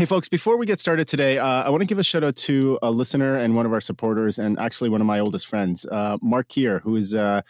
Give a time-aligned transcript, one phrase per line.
[0.00, 2.34] Hey, folks, before we get started today, uh, I want to give a shout out
[2.36, 5.84] to a listener and one of our supporters, and actually one of my oldest friends,
[5.84, 7.42] uh, Mark Kier, who is uh,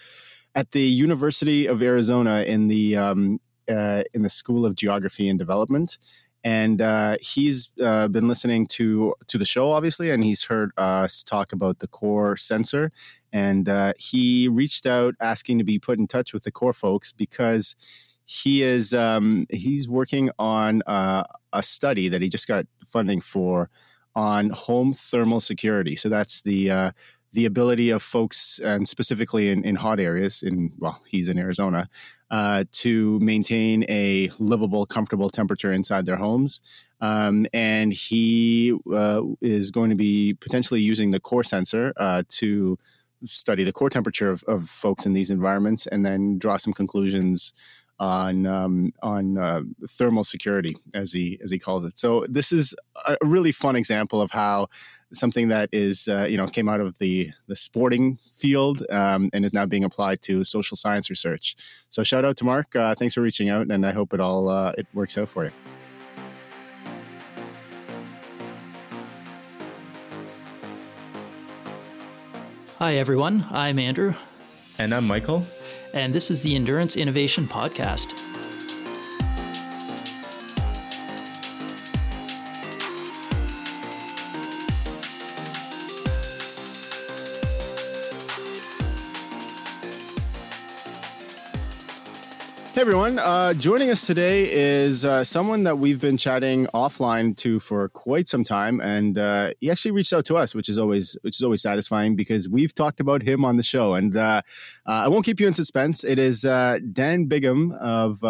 [0.57, 5.39] at the University of Arizona in the um, uh, in the School of Geography and
[5.39, 5.97] Development.
[6.43, 11.23] And uh, he's uh, been listening to to the show, obviously, and he's heard us
[11.23, 12.91] talk about the core sensor.
[13.33, 17.77] And he reached out asking to be put in touch with the core folks because
[18.25, 20.83] he is um, he's working on
[21.53, 23.71] a study that he just got funding for
[24.15, 25.97] on home thermal security.
[25.97, 26.91] So that's the uh,
[27.33, 31.89] the ability of folks, and specifically in, in hot areas, in well, he's in Arizona,
[32.31, 36.61] uh, to maintain a livable, comfortable temperature inside their homes.
[37.01, 42.79] Um, and he uh, is going to be potentially using the core sensor uh, to
[43.25, 47.53] study the core temperature of, of folks in these environments, and then draw some conclusions
[48.01, 51.99] on um, on uh, thermal security, as he as he calls it.
[51.99, 52.75] So this is
[53.07, 54.69] a really fun example of how
[55.13, 59.45] something that is uh, you know came out of the the sporting field um, and
[59.45, 61.55] is now being applied to social science research.
[61.91, 62.75] So shout out to Mark.
[62.75, 65.45] Uh, thanks for reaching out, and I hope it all uh, it works out for
[65.45, 65.53] you.
[72.79, 74.15] Hi everyone, I'm Andrew.
[74.79, 75.45] And I'm Michael
[75.95, 78.30] and this is the Endurance Innovation Podcast.
[92.91, 97.89] Everyone, uh, joining us today is uh, someone that we've been chatting offline to for
[97.91, 101.37] quite some time, and uh, he actually reached out to us, which is always which
[101.37, 103.95] is always satisfying because we've talked about him on the show.
[103.95, 104.43] And uh,
[104.89, 106.03] uh, I won't keep you in suspense.
[106.03, 108.25] It is uh, Dan Bigham of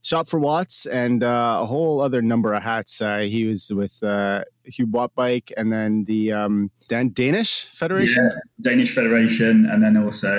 [0.00, 2.98] Shop for Watts and a whole other number of hats.
[2.98, 9.66] he was with Huub Wattbike and then the um, Dan Danish Federation, yeah, Danish Federation,
[9.66, 10.32] and then also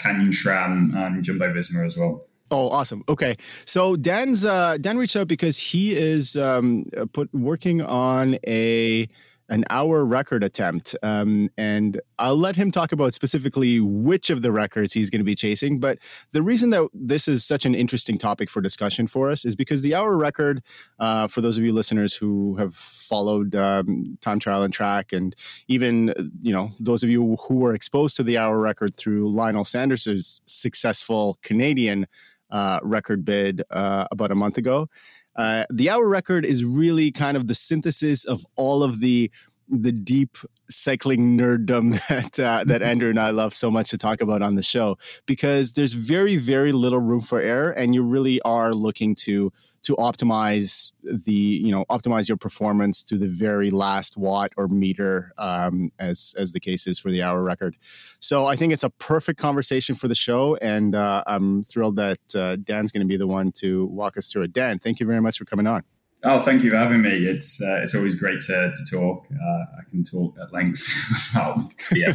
[0.00, 2.24] Canyon SRAM and Jumbo Visma as well.
[2.50, 3.04] Oh, awesome.
[3.08, 8.38] Okay, so Dan's uh, Dan reached out because he is um, uh, put working on
[8.46, 9.08] a
[9.48, 14.52] an hour record attempt, um, and I'll let him talk about specifically which of the
[14.52, 15.80] records he's going to be chasing.
[15.80, 15.98] But
[16.30, 19.82] the reason that this is such an interesting topic for discussion for us is because
[19.82, 20.62] the hour record,
[21.00, 25.34] uh, for those of you listeners who have followed um, time trial and track, and
[25.68, 29.64] even you know those of you who were exposed to the hour record through Lionel
[29.64, 32.06] Sanders' successful Canadian
[32.50, 34.88] uh, record bid uh, about a month ago.
[35.36, 39.30] Uh, the hour record is really kind of the synthesis of all of the
[39.72, 40.36] the deep
[40.68, 44.56] cycling nerddom that uh, that Andrew and I love so much to talk about on
[44.56, 49.14] the show because there's very very little room for error and you really are looking
[49.16, 49.52] to
[49.82, 55.32] to optimize the you know optimize your performance to the very last watt or meter
[55.38, 57.76] um, as as the case is for the hour record
[58.20, 62.18] so i think it's a perfect conversation for the show and uh, i'm thrilled that
[62.34, 65.06] uh, dan's going to be the one to walk us through it dan thank you
[65.06, 65.82] very much for coming on
[66.22, 67.08] Oh, thank you for having me.
[67.08, 69.24] It's uh, it's always great to, to talk.
[69.32, 70.86] Uh, I can talk at length
[71.94, 72.14] yeah,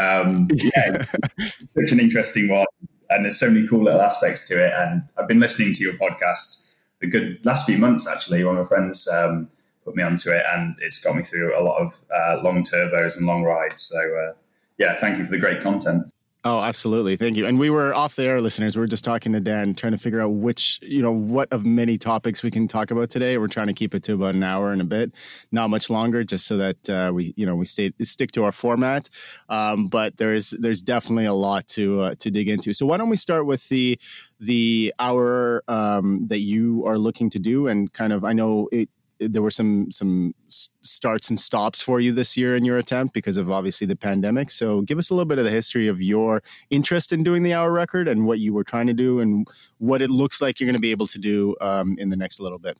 [0.00, 2.64] um, yeah, such an interesting one,
[3.10, 4.72] and there's so many cool little aspects to it.
[4.72, 6.67] And I've been listening to your podcast
[7.02, 8.44] a good last few months actually.
[8.44, 9.48] One of my friends um,
[9.84, 13.16] put me onto it, and it's got me through a lot of uh, long turbos
[13.16, 13.80] and long rides.
[13.82, 14.34] So uh,
[14.78, 16.12] yeah, thank you for the great content.
[16.50, 17.14] Oh, absolutely.
[17.16, 17.44] Thank you.
[17.44, 18.74] And we were off the air, listeners.
[18.74, 21.66] We are just talking to Dan, trying to figure out which, you know, what of
[21.66, 23.36] many topics we can talk about today.
[23.36, 25.12] We're trying to keep it to about an hour and a bit,
[25.52, 28.52] not much longer, just so that uh, we, you know, we stay stick to our
[28.52, 29.10] format.
[29.50, 32.72] Um, but there's there's definitely a lot to uh, to dig into.
[32.72, 33.98] So why don't we start with the
[34.40, 38.88] the hour um, that you are looking to do, and kind of I know it
[39.20, 43.36] there were some some starts and stops for you this year in your attempt because
[43.36, 44.50] of obviously the pandemic.
[44.50, 47.54] So give us a little bit of the history of your interest in doing the
[47.54, 49.46] hour record and what you were trying to do and
[49.78, 52.40] what it looks like you're going to be able to do um, in the next
[52.40, 52.76] little bit.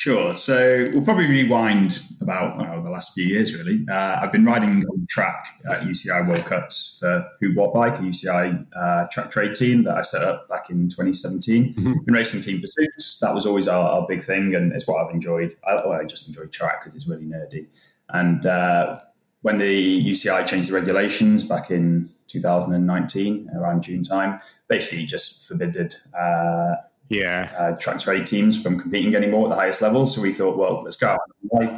[0.00, 0.32] Sure.
[0.32, 3.84] So we'll probably rewind about the last few years, really.
[3.86, 8.66] Uh, I've been riding on track at UCI World Cups for Huub Wattbike, a UCI
[8.74, 11.74] uh, track trade team that I set up back in 2017.
[11.74, 11.92] Mm-hmm.
[12.06, 13.18] Been racing team pursuits.
[13.18, 15.54] That was always our, our big thing, and it's what I've enjoyed.
[15.68, 17.66] I, well, I just enjoy track because it's really nerdy.
[18.08, 18.96] And uh,
[19.42, 25.96] when the UCI changed the regulations back in 2019, around June time, basically just forbidded
[26.18, 26.76] uh,
[27.10, 30.06] yeah uh, track trade teams from competing anymore at the highest level.
[30.06, 31.16] So we thought, well, let's go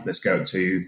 [0.04, 0.86] let's go to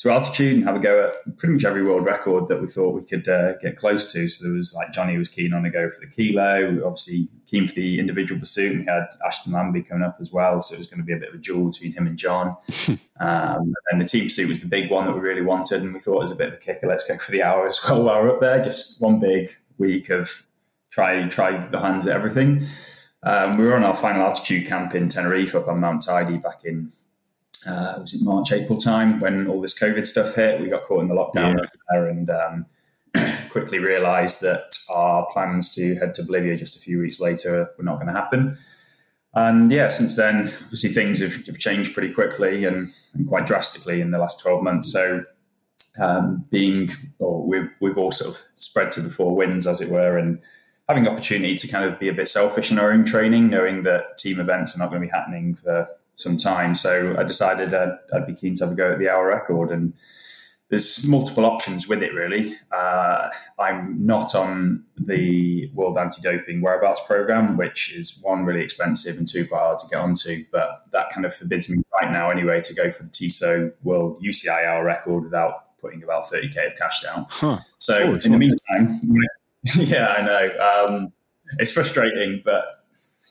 [0.00, 2.94] to altitude and have a go at pretty much every world record that we thought
[2.94, 4.28] we could uh, get close to.
[4.28, 7.28] So there was like Johnny was keen on a go for the kilo, we obviously
[7.46, 8.72] keen for the individual pursuit.
[8.72, 11.12] And we had Ashton Lambie coming up as well, so it was going to be
[11.12, 12.56] a bit of a duel between him and John.
[13.20, 16.00] um, and the team pursuit was the big one that we really wanted, and we
[16.00, 16.86] thought it was a bit of a kicker.
[16.86, 18.64] Let's go for the hour as well while we're up there.
[18.64, 20.46] Just one big week of
[20.88, 22.62] try try the hands at everything.
[23.22, 26.64] Um, we were on our final altitude camp in Tenerife up on Mount Teide back
[26.64, 26.92] in
[27.66, 30.60] uh, was it March, April time when all this COVID stuff hit?
[30.60, 31.66] We got caught in the lockdown yeah.
[31.90, 32.66] there and um,
[33.50, 37.84] quickly realised that our plans to head to Bolivia just a few weeks later were
[37.84, 38.56] not going to happen.
[39.34, 44.00] And yeah, since then, obviously things have, have changed pretty quickly and, and, quite drastically
[44.00, 44.90] in the last 12 months.
[44.90, 45.24] So
[46.00, 46.90] um, being,
[47.20, 50.40] or we've, we've all sort of spread to the four winds, as it were, and
[50.90, 54.18] having opportunity to kind of be a bit selfish in our own training, knowing that
[54.18, 56.74] team events are not going to be happening for some time.
[56.74, 59.70] So I decided I'd, I'd, be keen to have a go at the hour record.
[59.70, 59.94] And
[60.68, 62.56] there's multiple options with it, really.
[62.72, 69.16] Uh, I'm not on the World Anti Doping Whereabouts program, which is one, really expensive
[69.16, 70.44] and two, quite hard to get onto.
[70.50, 74.20] But that kind of forbids me right now, anyway, to go for the TSO World
[74.24, 77.26] UCI hour record without putting about 30k of cash down.
[77.30, 77.58] Huh.
[77.78, 79.00] So oh, in the meantime,
[79.76, 80.96] yeah, I know.
[80.96, 81.12] Um,
[81.58, 82.64] it's frustrating, but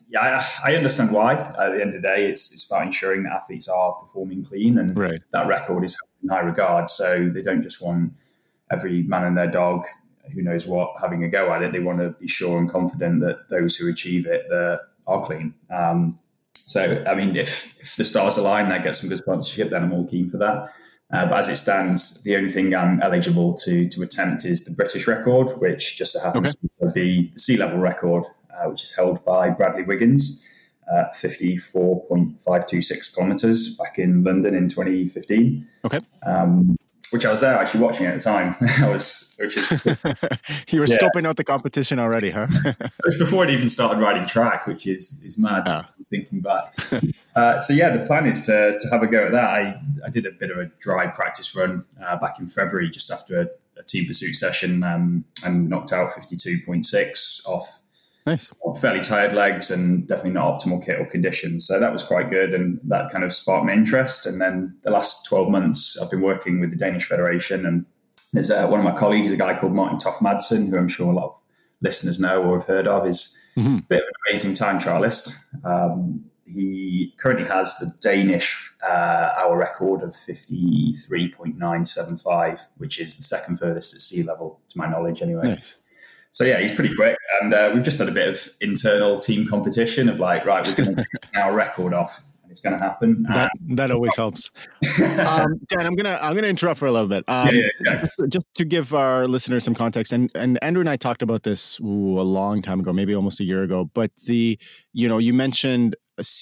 [0.09, 1.33] yeah, I, I, understand why.
[1.33, 4.77] At the end of the day, it's it's about ensuring that athletes are performing clean
[4.77, 5.21] and right.
[5.31, 6.89] that record is in high regard.
[6.89, 8.13] So they don't just want
[8.71, 9.85] every man and their dog,
[10.33, 11.71] who knows what, having a go at it.
[11.71, 15.53] They want to be sure and confident that those who achieve it are clean.
[15.69, 16.19] Um,
[16.53, 19.71] so, I mean, if if the stars align, that get some good sponsorship.
[19.71, 20.71] Then I'm all keen for that.
[21.11, 24.75] Uh, but as it stands, the only thing I'm eligible to to attempt is the
[24.75, 26.87] British record, which just so happens okay.
[26.87, 28.25] to be the sea level record
[28.59, 30.45] uh, which is held by Bradley Wiggins,
[30.91, 35.67] uh, 54.526 kilometers back in London in 2015.
[35.85, 36.01] Okay.
[36.25, 36.75] Um,
[37.11, 38.55] which I was there actually watching at the time.
[38.81, 39.69] I was, which is
[40.69, 40.97] you were yeah.
[40.97, 42.47] scoping out the competition already, huh?
[42.65, 45.63] it was before it even started riding track, which is is mad.
[45.65, 45.89] Ah.
[46.09, 46.73] Thinking back,
[47.35, 49.49] uh, so yeah, the plan is to to have a go at that.
[49.49, 53.11] I I did a bit of a dry practice run uh, back in February, just
[53.11, 53.47] after a,
[53.79, 57.81] a team pursuit session, um, and knocked out fifty two point six off
[58.29, 58.49] Nice.
[58.79, 61.65] Fairly tired legs and definitely not optimal kit or conditions.
[61.65, 62.53] So that was quite good.
[62.53, 64.27] And that kind of sparked my interest.
[64.27, 67.65] And then the last 12 months, I've been working with the Danish Federation.
[67.65, 67.87] And
[68.33, 71.11] there's uh, one of my colleagues, a guy called Martin Toft Madsen, who I'm sure
[71.11, 71.35] a lot of
[71.81, 73.77] listeners know or have heard of, is mm-hmm.
[73.77, 75.33] a bit of an amazing time trialist.
[75.65, 83.57] Um, he currently has the Danish uh, hour record of 53.975, which is the second
[83.57, 85.43] furthest at sea level, to my knowledge, anyway.
[85.43, 85.75] Nice
[86.31, 89.47] so yeah, he's pretty quick, and uh, we've just had a bit of internal team
[89.47, 91.05] competition of like, right, we're going to
[91.35, 93.23] our record off, and it's going to happen.
[93.23, 94.51] That, that always helps.
[95.01, 97.23] um, Dan, I'm gonna I'm gonna interrupt for a little bit.
[97.27, 98.01] Um, yeah, yeah, yeah.
[98.01, 101.43] Just, just, to give our listeners some context, and and Andrew and I talked about
[101.43, 103.89] this ooh, a long time ago, maybe almost a year ago.
[103.93, 104.59] But the
[104.93, 105.95] you know you mentioned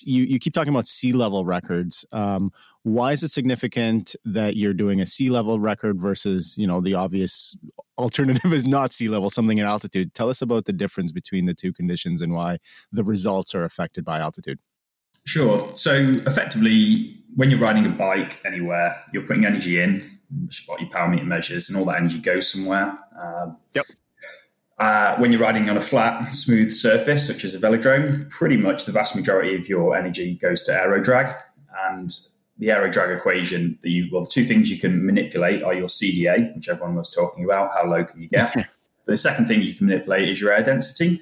[0.04, 2.06] you you keep talking about sea level records.
[2.12, 2.52] Um,
[2.88, 6.94] why is it significant that you're doing a sea level record versus you know the
[6.94, 7.58] obvious
[7.98, 10.14] alternative is not sea level, something at altitude?
[10.14, 12.60] Tell us about the difference between the two conditions and why
[12.92, 14.60] the results are affected by altitude.
[15.26, 15.70] Sure.
[15.76, 15.94] So
[16.26, 20.02] effectively, when you're riding a bike anywhere, you're putting energy in,
[20.68, 22.98] what your power meter measures, and all that energy goes somewhere.
[23.22, 23.86] Uh, yep.
[24.80, 28.86] Uh, when you're riding on a flat, smooth surface, such as a velodrome, pretty much
[28.86, 31.36] the vast majority of your energy goes to aero drag.
[31.90, 32.16] And
[32.60, 35.88] the aero drag equation, that you, well, the two things you can manipulate are your
[35.88, 38.54] CDA, which everyone was talking about, how low can you get?
[38.56, 38.68] but
[39.06, 41.22] the second thing you can manipulate is your air density.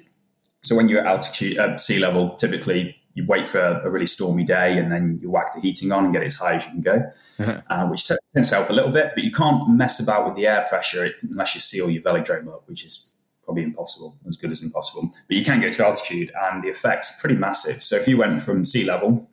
[0.62, 4.44] So when you're at altitude, at sea level, typically you wait for a, really stormy
[4.44, 6.70] day and then you whack the heating on and get it as high as you
[6.70, 7.02] can go,
[7.38, 7.62] uh-huh.
[7.70, 9.12] uh, which tends to help a little bit.
[9.14, 12.68] But you can't mess about with the air pressure unless you seal your velodrome up,
[12.68, 15.10] which is probably impossible, as good as impossible.
[15.28, 17.82] But you can go to altitude, and the effect's pretty massive.
[17.82, 19.30] So if you went from sea level,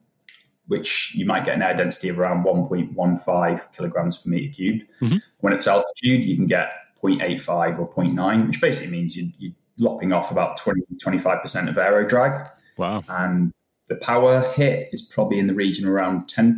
[0.68, 5.18] which you might get an air density of around 1.15 kilograms per meter cubed, mm-hmm.
[5.40, 10.14] when it's altitude, you can get 0.85 or 0.9, which basically means you, you're lopping
[10.14, 12.48] off about 20, 25% of aero drag.
[12.78, 13.04] Wow.
[13.08, 13.52] And
[13.88, 16.58] the power hit is probably in the region around 10%.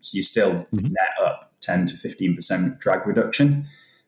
[0.00, 0.86] So you still mm-hmm.
[0.86, 3.66] net up 10 to 15% drag reduction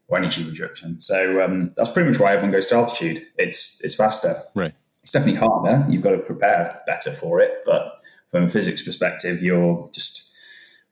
[0.09, 1.01] or energy reduction.
[1.01, 3.27] So um, that's pretty much why everyone goes to altitude.
[3.39, 4.37] It's it's faster.
[4.55, 4.75] Right.
[5.03, 5.85] It's definitely harder.
[5.91, 8.01] You've got to prepare better for it, but
[8.33, 10.35] from a physics perspective, you're just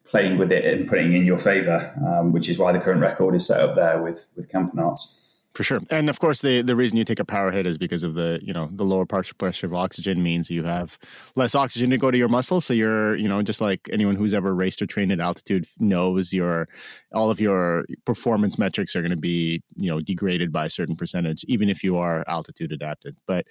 [0.05, 3.35] playing with it and putting in your favor, um, which is why the current record
[3.35, 5.17] is set up there with with Campenaerts.
[5.55, 5.81] for sure.
[5.91, 8.41] And of course, the the reason you take a power hit is because of the
[8.43, 10.99] you know the lower partial pressure of oxygen means you have
[11.35, 12.67] less oxygen to go to your muscles.
[12.67, 16.33] So you're you know just like anyone who's ever raced or trained at altitude knows
[16.35, 16.69] your
[17.13, 20.97] all of your performance metrics are going to be you know degraded by a certain
[20.97, 23.19] percentage, even if you are altitude adapted.
[23.27, 23.47] But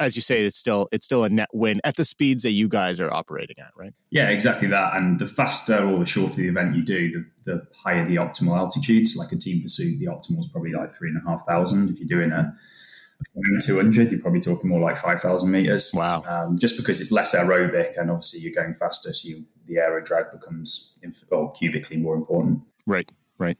[0.00, 2.68] as you say, it's still it's still a net win at the speeds that you
[2.68, 3.94] guys are operating at, right?
[4.10, 4.96] Yeah, exactly that.
[4.96, 7.10] And the faster or the shorter the event you do,
[7.44, 9.08] the, the higher the optimal altitude.
[9.08, 11.90] So like a team pursuit, the optimal is probably like three and a half thousand.
[11.90, 12.54] If you're doing a,
[13.36, 15.92] a 200, you're probably talking more like 5,000 meters.
[15.94, 16.24] Wow.
[16.26, 20.02] Um, just because it's less aerobic and obviously you're going faster, so you, the aero
[20.02, 22.60] drag becomes inf- or cubically more important.
[22.86, 23.56] Right, right.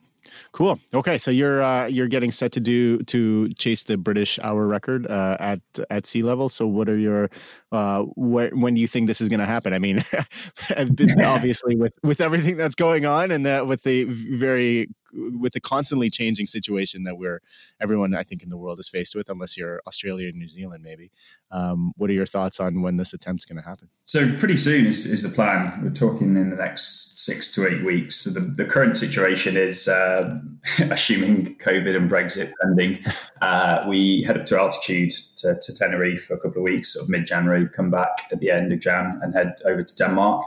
[0.53, 0.81] Cool.
[0.95, 5.07] Okay, so you're uh, you're getting set to do to chase the British hour record
[5.07, 6.49] uh, at at sea level.
[6.49, 7.31] So, what are your
[7.73, 9.73] uh, wh- when do you think this is going to happen?
[9.75, 10.01] I mean,
[11.23, 16.11] obviously with with everything that's going on and that with the very with the constantly
[16.11, 17.41] changing situation that we're
[17.81, 20.83] everyone I think in the world is faced with, unless you're Australia and New Zealand,
[20.83, 21.11] maybe.
[21.51, 23.89] Um, what are your thoughts on when this attempt's going to happen?
[24.03, 25.81] So pretty soon is, is the plan.
[25.83, 28.17] We're talking in the next six to eight weeks.
[28.17, 30.41] So the, the current situation is, uh,
[30.91, 32.99] assuming COVID and Brexit pending,
[33.41, 37.05] uh, we head up to altitude to, to Tenerife for a couple of weeks, sort
[37.05, 40.45] of mid-January, come back at the end of Jan and head over to Denmark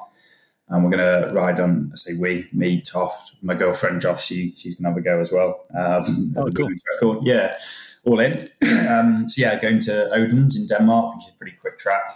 [0.70, 1.92] and we're going to ride on.
[1.94, 4.26] I say we, me, Toft, my girlfriend Joss.
[4.26, 5.66] She she's going to have a go as well.
[5.74, 6.70] Um, oh, cool.
[6.94, 7.26] Record.
[7.26, 7.56] Yeah,
[8.06, 8.34] all in.
[8.90, 12.14] um, so yeah, going to Odense in Denmark, which is a pretty quick track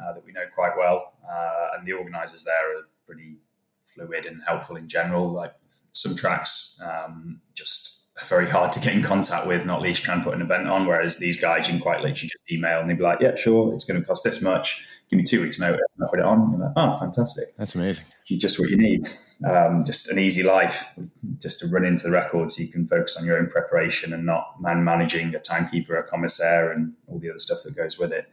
[0.00, 3.36] uh, that we know quite well, uh, and the organisers there are pretty
[3.84, 5.28] fluid and helpful in general.
[5.30, 5.52] Like
[5.92, 10.24] some tracks, um, just very hard to get in contact with, not least trying to
[10.24, 10.86] put an event on.
[10.86, 13.72] Whereas these guys, you can quite literally just email and they'd be like, yeah, sure,
[13.72, 14.86] it's going to cost this much.
[15.08, 16.50] Give me two weeks' notice and I'll put it on.
[16.50, 17.56] Like, oh, fantastic.
[17.56, 18.04] That's amazing.
[18.26, 19.08] You Just what you need.
[19.48, 20.92] Um, just an easy life,
[21.38, 24.24] just to run into the record so you can focus on your own preparation and
[24.24, 28.12] not man managing a timekeeper, a commissaire, and all the other stuff that goes with
[28.12, 28.26] it.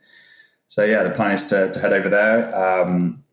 [0.67, 2.55] So, yeah, the plan is to, to head over there.
[2.55, 3.23] Um,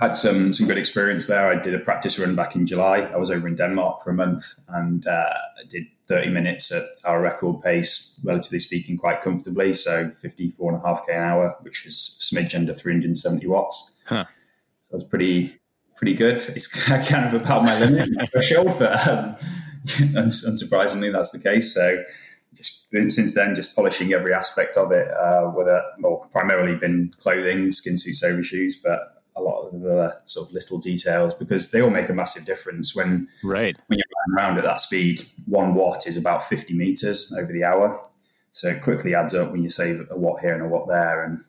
[0.00, 1.48] had some some good experience there.
[1.48, 3.00] I did a practice run back in July.
[3.00, 6.82] I was over in Denmark for a month and uh, I did 30 minutes at
[7.04, 9.74] our record pace, relatively speaking, quite comfortably.
[9.74, 13.98] So 54 and a half k an hour, which was smidge under 370 watts.
[14.06, 14.24] Huh.
[14.88, 15.58] So it was pretty
[15.96, 16.36] pretty good.
[16.36, 16.66] It's
[17.08, 19.36] kind of about my limit my threshold, but um,
[19.86, 21.74] unsurprisingly, that's the case.
[21.74, 22.02] So
[22.54, 27.70] just since then, just polishing every aspect of it, uh, whether well, primarily been clothing,
[27.70, 31.90] skin suits, overshoes, but a lot of the sort of little details because they all
[31.90, 35.26] make a massive difference when right when you're running around at that speed.
[35.46, 38.06] One watt is about 50 meters over the hour,
[38.50, 41.24] so it quickly adds up when you save a watt here and a watt there,
[41.24, 41.44] and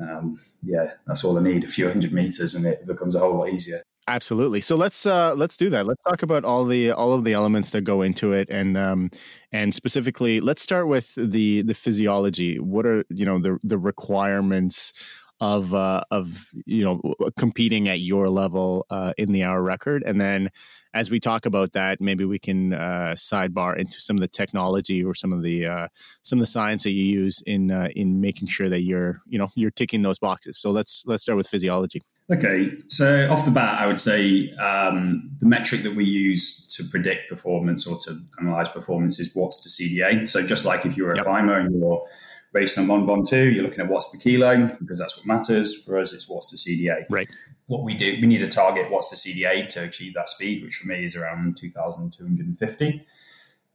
[0.00, 3.36] um, yeah, that's all I need a few hundred meters, and it becomes a whole
[3.36, 3.82] lot easier.
[4.08, 4.60] Absolutely.
[4.60, 5.84] So let's uh, let's do that.
[5.84, 9.10] Let's talk about all the all of the elements that go into it, and um,
[9.50, 12.60] and specifically, let's start with the the physiology.
[12.60, 14.92] What are you know the the requirements
[15.40, 20.20] of uh, of you know competing at your level uh, in the hour record, and
[20.20, 20.50] then
[20.96, 25.04] as we talk about that, maybe we can uh, sidebar into some of the technology
[25.04, 25.88] or some of the uh,
[26.22, 29.38] some of the science that you use in uh, in making sure that you're you
[29.38, 30.58] know you're ticking those boxes.
[30.58, 32.02] So let's let's start with physiology.
[32.28, 36.82] Okay, so off the bat, I would say um, the metric that we use to
[36.90, 40.26] predict performance or to analyze performance is watts to CDA.
[40.26, 41.24] So just like if you're a yep.
[41.24, 42.04] climber and you're
[42.52, 45.84] based on Mont Ventoux, you're looking at watts per kilo because that's what matters.
[45.84, 47.06] For us, it's watts to CDA.
[47.10, 47.28] Right.
[47.66, 50.76] What we do, we need a target watts to CDA to achieve that speed, which
[50.76, 53.06] for me is around 2,250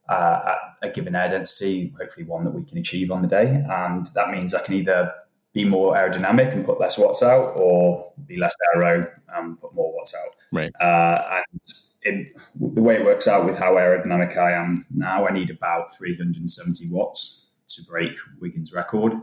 [0.10, 0.42] uh,
[0.82, 3.64] at a given air density, hopefully one that we can achieve on the day.
[3.70, 5.14] And that means I can either
[5.54, 9.94] be more aerodynamic and put less watts out or be less aero and put more
[9.94, 10.36] watts out.
[10.52, 10.72] Right.
[10.80, 11.62] Uh, and
[12.04, 15.94] it, the way it works out with how aerodynamic I am now, I need about
[15.94, 17.41] 370 watts
[17.76, 19.14] to break Wiggins' record,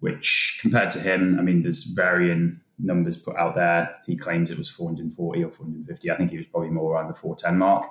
[0.00, 3.94] which compared to him, I mean, there's varying numbers put out there.
[4.06, 6.10] He claims it was 440 or 450.
[6.10, 7.86] I think he was probably more around the 410 mark.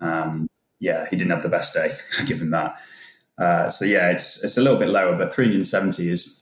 [0.00, 1.92] Um, yeah, he didn't have the best day,
[2.26, 2.80] given that.
[3.38, 6.40] Uh, so yeah, it's it's a little bit lower, but 370 is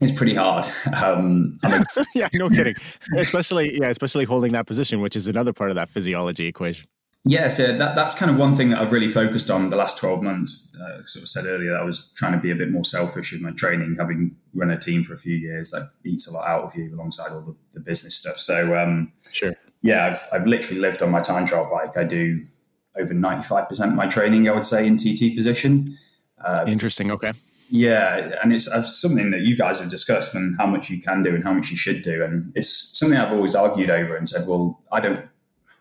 [0.00, 0.66] is pretty hard.
[1.02, 1.84] Um, I mean,
[2.14, 2.74] yeah, no kidding.
[3.16, 6.88] especially yeah, especially holding that position, which is another part of that physiology equation.
[7.28, 9.98] Yeah, so that, that's kind of one thing that I've really focused on the last
[9.98, 10.78] 12 months.
[10.80, 13.32] Uh, sort of said earlier, that I was trying to be a bit more selfish
[13.32, 16.46] in my training, having run a team for a few years that eats a lot
[16.46, 18.36] out of you alongside all the, the business stuff.
[18.36, 19.54] So, um, sure.
[19.82, 21.96] Yeah, I've, I've literally lived on my time trial bike.
[21.96, 22.44] I do
[22.96, 25.98] over 95% of my training, I would say, in TT position.
[26.44, 27.10] Uh, Interesting.
[27.10, 27.32] Okay.
[27.68, 31.24] Yeah, and it's, it's something that you guys have discussed and how much you can
[31.24, 32.22] do and how much you should do.
[32.22, 35.28] And it's something I've always argued over and said, well, I don't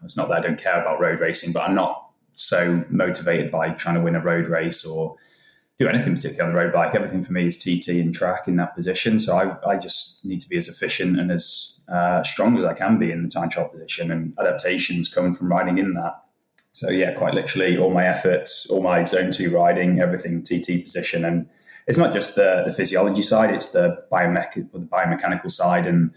[0.03, 3.69] it's not that I don't care about road racing, but I'm not so motivated by
[3.69, 5.15] trying to win a road race or
[5.77, 6.95] do anything particularly on the road bike.
[6.95, 9.19] Everything for me is TT and track in that position.
[9.19, 12.73] So I, I just need to be as efficient and as uh, strong as I
[12.73, 14.11] can be in the time trial position.
[14.11, 16.21] And adaptations come from riding in that.
[16.71, 21.23] So yeah, quite literally, all my efforts, all my zone two riding, everything TT position,
[21.23, 21.47] and
[21.87, 26.11] it's not just the, the physiology side; it's the the biomechanical side and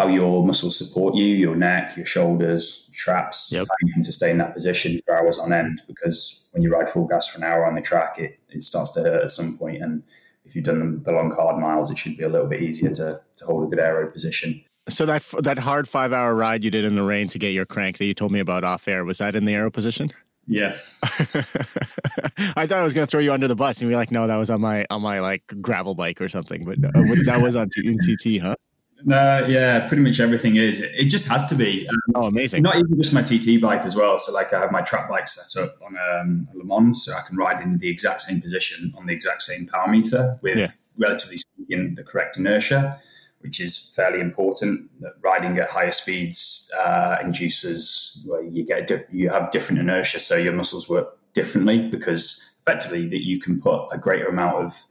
[0.00, 3.66] how your muscles support you, your neck, your shoulders, traps, yep.
[3.66, 5.82] how you can sustain that position for hours on end.
[5.86, 8.92] Because when you ride full gas for an hour on the track, it, it starts
[8.92, 9.82] to hurt at some point.
[9.82, 10.02] And
[10.44, 12.90] if you've done the, the long, hard miles, it should be a little bit easier
[12.90, 14.64] to, to hold a good aero position.
[14.88, 17.66] So that that hard five hour ride you did in the rain to get your
[17.66, 20.12] crank that you told me about off air was that in the aero position?
[20.46, 20.76] Yeah.
[21.12, 24.26] I thought I was going to throw you under the bus and be like, no,
[24.26, 26.90] that was on my on my like gravel bike or something, but uh,
[27.26, 28.56] that was on T- in TT, huh?
[29.04, 30.80] No, yeah, pretty much everything is.
[30.80, 31.88] It just has to be.
[31.88, 32.62] Um, oh, amazing!
[32.62, 34.18] Not even just my TT bike as well.
[34.18, 37.22] So, like, I have my track bike set up on um, a LeMond, so I
[37.26, 40.66] can ride in the exact same position on the exact same power meter with, yeah.
[40.98, 42.98] relatively speaking, the correct inertia,
[43.40, 44.90] which is fairly important.
[45.00, 50.36] That riding at higher speeds uh, induces where you get you have different inertia, so
[50.36, 54.86] your muscles work differently because effectively that you can put a greater amount of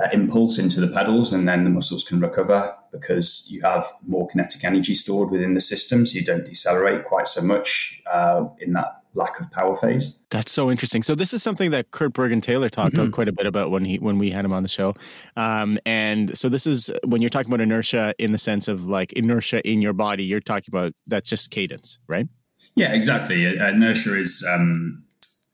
[0.00, 4.28] uh, impulse into the pedals, and then the muscles can recover because you have more
[4.28, 8.74] kinetic energy stored within the system, so you don't decelerate quite so much uh, in
[8.74, 10.24] that lack of power phase.
[10.30, 11.02] That's so interesting.
[11.02, 13.10] So this is something that Kurt Bergen-Taylor talked mm-hmm.
[13.10, 14.94] quite a bit about when he when we had him on the show.
[15.36, 19.12] Um, and so this is when you're talking about inertia in the sense of like
[19.12, 20.24] inertia in your body.
[20.24, 22.28] You're talking about that's just cadence, right?
[22.76, 23.58] Yeah, exactly.
[23.58, 25.04] Uh, inertia is um,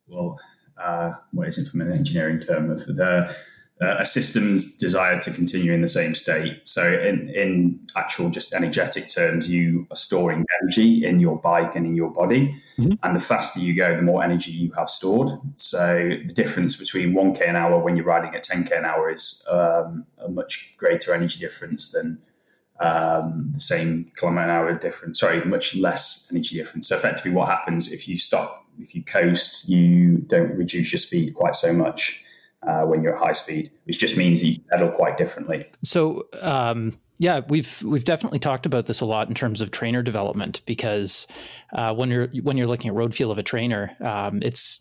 [0.07, 0.39] well,
[0.77, 3.35] uh, what is it from an engineering term of the
[3.81, 6.61] uh, a system's desire to continue in the same state.
[6.65, 11.87] So, in, in actual just energetic terms, you are storing energy in your bike and
[11.87, 12.55] in your body.
[12.77, 12.95] Mm-hmm.
[13.03, 15.31] And the faster you go, the more energy you have stored.
[15.57, 19.47] So, the difference between 1K an hour when you're riding at 10K an hour is
[19.49, 22.19] um, a much greater energy difference than
[22.81, 25.21] um, the same kilometer an hour difference.
[25.21, 26.89] Sorry, much less energy difference.
[26.89, 31.35] So, effectively, what happens if you stop, if you coast, you don't reduce your speed
[31.35, 32.25] quite so much
[32.67, 35.67] uh, when you're at high speed, which just means you pedal quite differently.
[35.83, 40.03] So, um, yeah, we've we've definitely talked about this a lot in terms of trainer
[40.03, 41.27] development because
[41.73, 44.81] uh, when you're when you're looking at road feel of a trainer, um, it's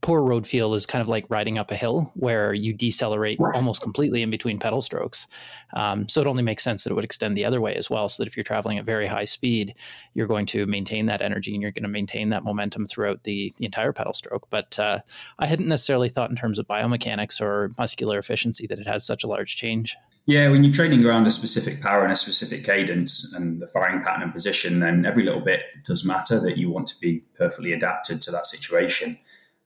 [0.00, 3.82] poor road feel is kind of like riding up a hill where you decelerate almost
[3.82, 5.26] completely in between pedal strokes.
[5.74, 8.08] Um, so it only makes sense that it would extend the other way as well.
[8.08, 9.74] So that if you're traveling at very high speed,
[10.14, 13.52] you're going to maintain that energy and you're going to maintain that momentum throughout the,
[13.56, 14.46] the entire pedal stroke.
[14.50, 15.00] But uh,
[15.38, 19.24] I hadn't necessarily thought in terms of biomechanics or muscular efficiency that it has such
[19.24, 19.96] a large change.
[20.28, 24.02] Yeah, when you're training around a specific power and a specific cadence and the firing
[24.02, 27.72] pattern and position, then every little bit does matter that you want to be perfectly
[27.72, 29.20] adapted to that situation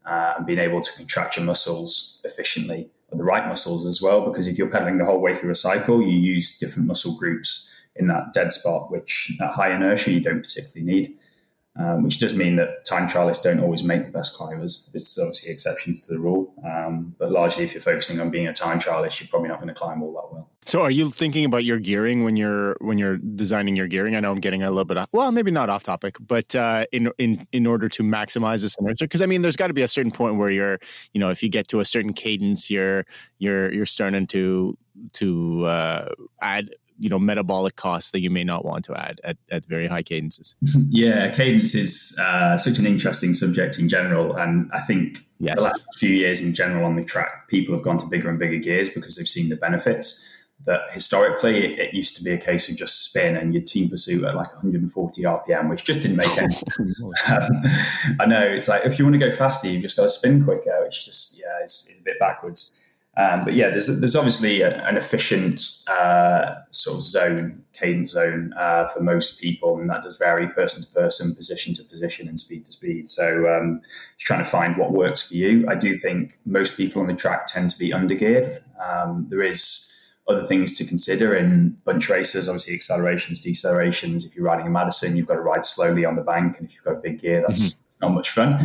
[0.07, 4.21] uh, and being able to contract your muscles efficiently, the right muscles as well.
[4.23, 7.67] Because if you're pedaling the whole way through a cycle, you use different muscle groups
[7.97, 11.19] in that dead spot, which at high inertia you don't particularly need
[11.81, 14.91] um, which does mean that time trialists don't always make the best climbers.
[14.93, 18.53] There's obviously exceptions to the rule, um, but largely, if you're focusing on being a
[18.53, 20.51] time trialist, you're probably not going to climb all that well.
[20.65, 24.15] So, are you thinking about your gearing when you're when you're designing your gearing?
[24.15, 26.85] I know I'm getting a little bit off, well, maybe not off topic, but uh,
[26.93, 29.83] in in in order to maximize this inertia, because I mean, there's got to be
[29.83, 30.79] a certain point where you're,
[31.15, 33.07] you know, if you get to a certain cadence, you're
[33.39, 34.77] you're you're starting to
[35.15, 36.09] to uh,
[36.43, 39.87] add you know metabolic costs that you may not want to add at, at very
[39.87, 40.55] high cadences.
[40.91, 45.57] Yeah cadence is uh, such an interesting subject in general and i think yes.
[45.57, 48.39] the last few years in general on the track people have gone to bigger and
[48.39, 50.27] bigger gears because they've seen the benefits.
[50.67, 53.89] That historically it, it used to be a case of just spin and your team
[53.89, 57.03] pursuit at like 140 rpm which just didn't make any sense.
[57.33, 57.49] Um,
[58.21, 60.45] i know it's like if you want to go faster you've just got to spin
[60.45, 62.79] quicker which just yeah it's, it's a bit backwards
[63.21, 68.55] um, but yeah, there's there's obviously a, an efficient uh, sort of zone, cadence zone
[68.57, 72.41] uh, for most people, and that does vary person to person, position to position, and
[72.41, 73.11] speed to speed.
[73.11, 73.83] So um,
[74.17, 75.67] just trying to find what works for you.
[75.69, 78.61] I do think most people on the track tend to be undergeared.
[78.81, 79.87] Um, there is
[80.29, 84.25] other things to consider in bunch races, obviously accelerations, decelerations.
[84.25, 86.75] If you're riding a Madison, you've got to ride slowly on the bank, and if
[86.75, 88.07] you've got a big gear, that's mm-hmm.
[88.07, 88.65] not much fun.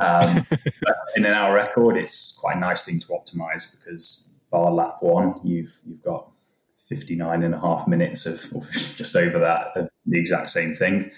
[0.00, 0.46] Um,
[1.16, 5.40] in an hour record, it's quite a nice thing to optimize because bar lap one,
[5.44, 6.28] you've you've got
[6.78, 8.40] 59 and a half minutes of,
[8.72, 11.10] just over that of the exact same thing.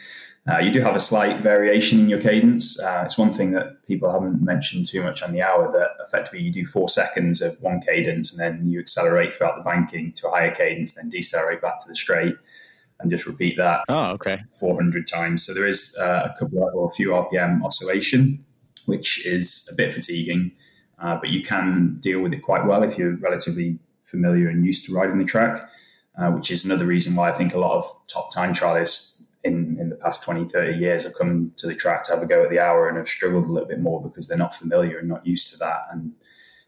[0.47, 2.81] Uh, you do have a slight variation in your cadence.
[2.83, 6.39] Uh, it's one thing that people haven't mentioned too much on the hour that effectively
[6.39, 10.29] you do four seconds of one cadence and then you accelerate throughout the banking to
[10.29, 12.35] a higher cadence, then decelerate back to the straight
[13.01, 13.85] and just repeat that.
[13.89, 14.43] Oh, okay.
[14.53, 15.47] 400 times.
[15.47, 18.45] So there is uh, a couple of, or a few RPM oscillation
[18.87, 20.53] which is a bit fatiguing.
[20.99, 24.87] uh, but you can deal with it quite well if you're relatively familiar and used
[24.87, 25.69] to riding the track,
[26.17, 29.77] uh, which is another reason why I think a lot of top time trialists in,
[29.79, 32.43] in the past 20, 30 years have come to the track to have a go
[32.43, 35.09] at the hour and have struggled a little bit more because they're not familiar and
[35.09, 35.83] not used to that.
[35.93, 36.13] And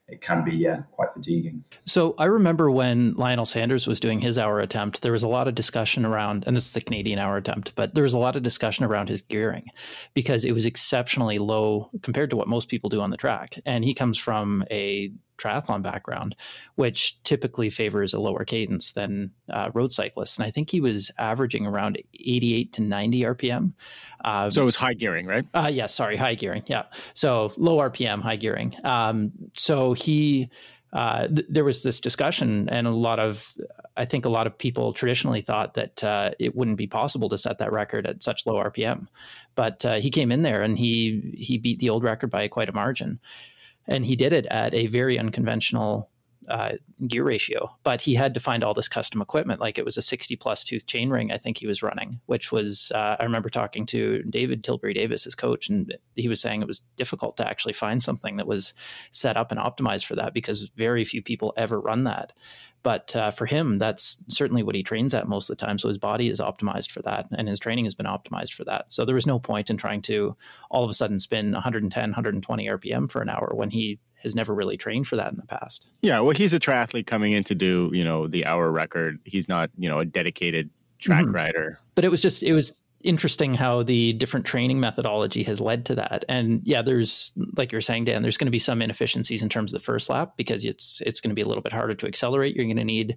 [0.09, 1.65] it can be yeah quite fatiguing.
[1.85, 5.49] So I remember when Lionel Sanders was doing his hour attempt, there was a lot
[5.49, 8.37] of discussion around, and this is the Canadian hour attempt, but there was a lot
[8.37, 9.67] of discussion around his gearing
[10.15, 13.59] because it was exceptionally low compared to what most people do on the track.
[13.67, 16.37] And he comes from a triathlon background,
[16.75, 20.39] which typically favors a lower cadence than uh, road cyclists.
[20.39, 23.73] And I think he was averaging around 88 to 90 RPM.
[24.25, 25.47] Um, so it was high gearing, right?
[25.55, 26.63] Uh, yeah, sorry, high gearing.
[26.67, 26.85] Yeah.
[27.15, 28.75] So low RPM, high gearing.
[28.85, 30.51] Um, so he,
[30.93, 33.55] uh, th- there was this discussion, and a lot of,
[33.97, 37.39] I think a lot of people traditionally thought that uh, it wouldn't be possible to
[37.39, 39.07] set that record at such low RPM.
[39.55, 42.69] But uh, he came in there and he he beat the old record by quite
[42.69, 43.21] a margin
[43.87, 46.11] and he did it at a very unconventional
[46.49, 46.73] uh,
[47.07, 47.77] gear ratio.
[47.83, 50.65] But he had to find all this custom equipment, like it was a 60 plus
[50.65, 51.33] tooth chain ring.
[51.33, 55.25] I think he was running, which was uh, I remember talking to David Tilbury Davis,
[55.25, 58.75] his coach, and he was saying it was difficult to actually find something that was
[59.11, 62.33] set up and optimized for that because very few people ever run that.
[62.87, 65.77] But uh, for him, that's certainly what he trains at most of the time.
[65.77, 68.93] So his body is optimized for that, and his training has been optimized for that.
[68.93, 70.37] So there was no point in trying to
[70.71, 74.55] all of a sudden spin 110, 120 RPM for an hour when he has never
[74.55, 75.85] really trained for that in the past.
[76.01, 79.19] Yeah, well, he's a triathlete coming in to do you know the hour record.
[79.25, 80.71] He's not you know a dedicated
[81.01, 81.35] track mm-hmm.
[81.35, 81.81] rider.
[81.97, 85.95] But it was just it was interesting how the different training methodology has led to
[85.95, 86.25] that.
[86.29, 89.73] And yeah, there's like you're saying, Dan, there's going to be some inefficiencies in terms
[89.73, 92.07] of the first lap because it's it's going to be a little bit harder to
[92.07, 92.57] accelerate.
[92.57, 93.17] You're going to need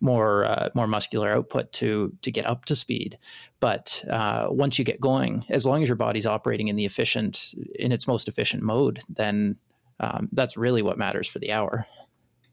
[0.00, 3.18] more uh, more muscular output to to get up to speed.
[3.60, 7.54] But uh, once you get going, as long as your body's operating in the efficient
[7.78, 9.56] in its most efficient mode, then
[10.00, 11.86] um, that's really what matters for the hour.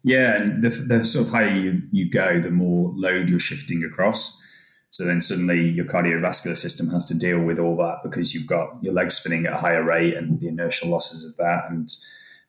[0.04, 3.84] Yeah, and the, the sort of higher you, you go, the more load you're shifting
[3.84, 4.42] across.
[4.90, 8.82] So then suddenly your cardiovascular system has to deal with all that because you've got
[8.82, 11.94] your legs spinning at a higher rate and the inertial losses of that and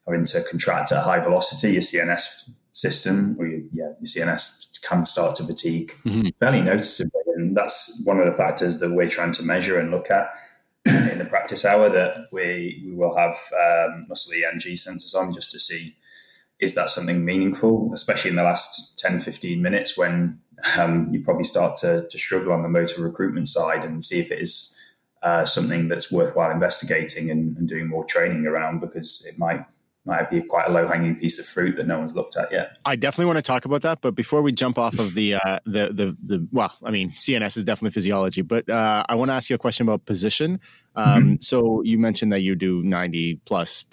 [0.07, 4.81] having to contract at a high velocity, your CNS system or your, yeah, your CNS
[4.83, 6.29] can start to fatigue mm-hmm.
[6.39, 7.21] fairly noticeably.
[7.35, 10.31] And that's one of the factors that we're trying to measure and look at
[10.87, 15.51] in the practice hour that we, we will have um, muscle EMG sensors on just
[15.53, 15.97] to see
[16.61, 20.41] is that something meaningful, especially in the last 10, 15 minutes when
[20.77, 24.33] um, you probably start to, to, struggle on the motor recruitment side and see if
[24.33, 24.77] it is
[25.23, 29.65] uh, something that's worthwhile investigating and, and, doing more training around because it might
[30.09, 32.79] might be quite a low hanging piece of fruit that no one's looked at yet.
[32.85, 35.59] I definitely want to talk about that, but before we jump off of the uh,
[35.65, 39.35] the, the the well, I mean CNS is definitely physiology, but uh, I want to
[39.35, 40.61] ask you a question about position.
[40.97, 41.35] Um, mm-hmm.
[41.43, 43.85] So you mentioned that you do ninety plus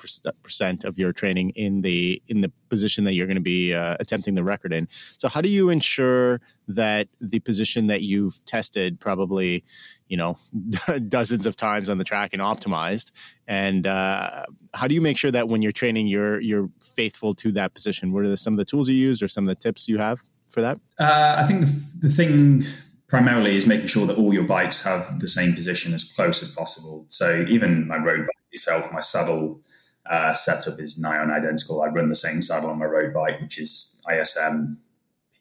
[0.41, 3.97] percent of your training in the in the position that you're going to be uh,
[3.99, 4.87] attempting the record in.
[5.17, 9.63] So how do you ensure that the position that you've tested probably
[10.07, 10.37] you know
[11.07, 13.11] dozens of times on the track and optimized.
[13.47, 17.51] And uh, how do you make sure that when you're training you're you're faithful to
[17.53, 18.11] that position?
[18.11, 19.97] What are the, some of the tools you use or some of the tips you
[19.97, 20.79] have for that?
[20.99, 22.63] Uh, i think the, the thing
[23.07, 26.51] primarily is making sure that all your bikes have the same position as close as
[26.53, 27.05] possible.
[27.07, 29.61] So even my road bike itself my saddle
[30.05, 31.81] uh, setup is nigh on identical.
[31.81, 34.77] I run the same saddle on my road bike which is ism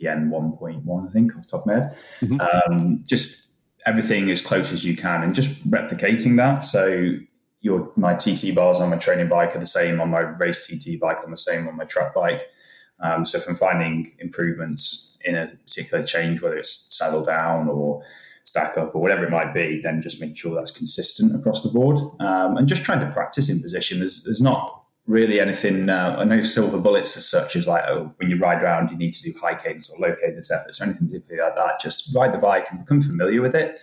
[0.01, 1.97] pn 1.1 i think off top of my head.
[2.21, 2.41] Mm-hmm.
[2.41, 3.44] um, just
[3.87, 6.63] everything as close as you can and just replicating that.
[6.63, 7.13] So
[7.61, 11.01] your my TT bars on my training bike are the same on my race TT
[11.01, 12.43] bike on the same on my track bike.
[13.01, 18.03] Um, so from finding improvements in a particular change, whether it's saddle down or
[18.45, 21.71] stack up or whatever it might be, then just make sure that's consistent across the
[21.71, 23.99] board um, and just trying to practice in position.
[23.99, 25.89] There's, there's not really anything.
[25.89, 28.97] Uh, I know silver bullets as such as like, oh, when you ride around, you
[28.97, 31.81] need to do high cadence or low cadence efforts or anything like that.
[31.81, 33.79] Just ride the bike and become familiar with it.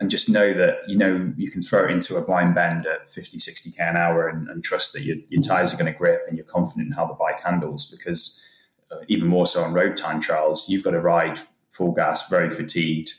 [0.00, 3.08] And just know that, you know, you can throw it into a blind bend at
[3.08, 6.22] 50, 60K an hour and, and trust that your, your tires are going to grip
[6.26, 7.94] and you're confident in how the bike handles.
[7.96, 8.44] Because
[8.90, 11.38] uh, even more so on road time trials, you've got to ride
[11.70, 13.12] full gas, very fatigued,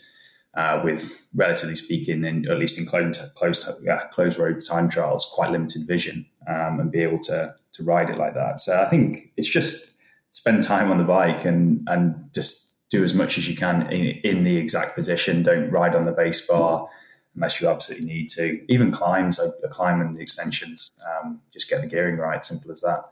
[0.56, 5.32] uh, with relatively speaking, in, at least in closed, closed, yeah, closed road time trials,
[5.34, 8.60] quite limited vision um, and be able to to ride it like that.
[8.60, 9.98] So I think it's just
[10.32, 14.20] spend time on the bike and and just do as much as you can in,
[14.24, 15.44] in the exact position.
[15.44, 16.88] Don't ride on the base bar
[17.36, 18.64] unless you absolutely need to.
[18.72, 22.46] Even climbs, a, climb and the extensions, um, just get the gearing right.
[22.46, 23.04] Simple as that.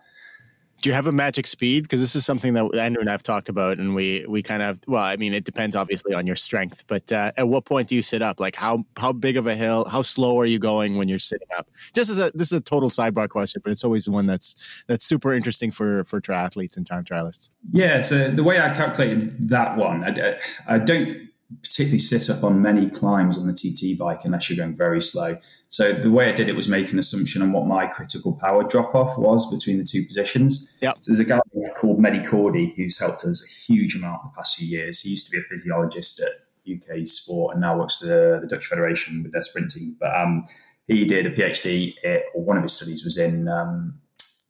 [0.81, 1.83] Do you have a magic speed?
[1.83, 4.79] Because this is something that Andrew and I've talked about, and we we kind of
[4.87, 7.95] well, I mean, it depends obviously on your strength, but uh, at what point do
[7.95, 8.39] you sit up?
[8.39, 9.85] Like how how big of a hill?
[9.85, 11.69] How slow are you going when you're sitting up?
[11.93, 14.83] Just as a this is a total sidebar question, but it's always the one that's
[14.87, 17.49] that's super interesting for for triathletes and time trialists.
[17.71, 21.30] Yeah, so the way I calculated that one, I, I don't
[21.61, 25.37] particularly sit up on many climbs on the TT bike unless you're going very slow.
[25.69, 28.63] So the way I did it was make an assumption on what my critical power
[28.63, 30.75] drop off was between the two positions.
[30.81, 30.97] Yep.
[31.01, 31.39] So there's a guy
[31.75, 35.01] called Mehdi Kordi who's helped us a huge amount the past few years.
[35.01, 36.31] He used to be a physiologist at
[36.71, 39.95] UK Sport and now works for the, the Dutch Federation with their sprinting.
[39.99, 40.45] But um,
[40.87, 43.99] he did a PhD, at, or one of his studies was in um,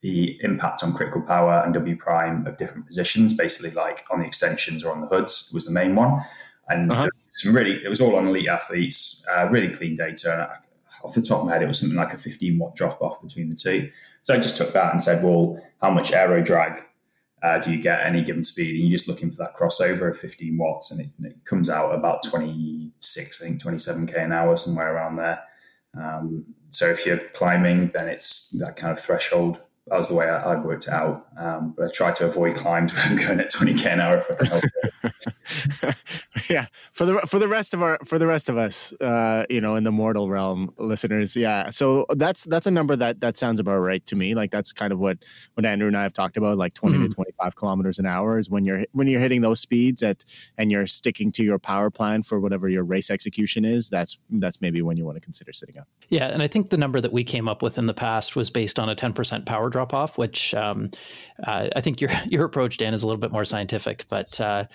[0.01, 4.25] the impact on critical power and W prime of different positions, basically like on the
[4.25, 6.21] extensions or on the hoods was the main one
[6.69, 7.07] and uh-huh.
[7.31, 10.57] some really it was all on elite athletes, uh, really clean data.
[11.03, 13.21] Off the top of my head, it was something like a 15 watt drop off
[13.21, 13.89] between the two.
[14.21, 16.83] So I just took that and said, well, how much aero drag
[17.41, 18.75] uh, do you get at any given speed?
[18.79, 21.95] And you're just looking for that crossover of 15 watts, and it, it comes out
[21.95, 25.39] about 26, I think 27k an hour, somewhere around there.
[25.97, 30.29] Um, so if you're climbing, then it's that kind of threshold that was the way
[30.29, 31.27] I, would worked it out.
[31.37, 34.31] Um, but I try to avoid climbs when I'm going at 20k an hour if
[34.31, 35.13] I can help it.
[36.49, 39.61] yeah, for the for the rest of our for the rest of us, uh, you
[39.61, 41.69] know, in the mortal realm, listeners, yeah.
[41.69, 44.35] So that's that's a number that that sounds about right to me.
[44.35, 45.17] Like that's kind of what
[45.55, 47.07] what Andrew and I have talked about, like 20 mm-hmm.
[47.07, 50.23] to 25 kilometers an hour is when you're when you're hitting those speeds at
[50.57, 53.89] and you're sticking to your power plan for whatever your race execution is.
[53.89, 55.87] That's that's maybe when you want to consider sitting up.
[56.09, 58.49] Yeah, and I think the number that we came up with in the past was
[58.49, 60.89] based on a 10% power drop off, which um,
[61.43, 64.05] uh, I think your your approach, Dan, is a little bit more scientific.
[64.09, 64.65] But uh,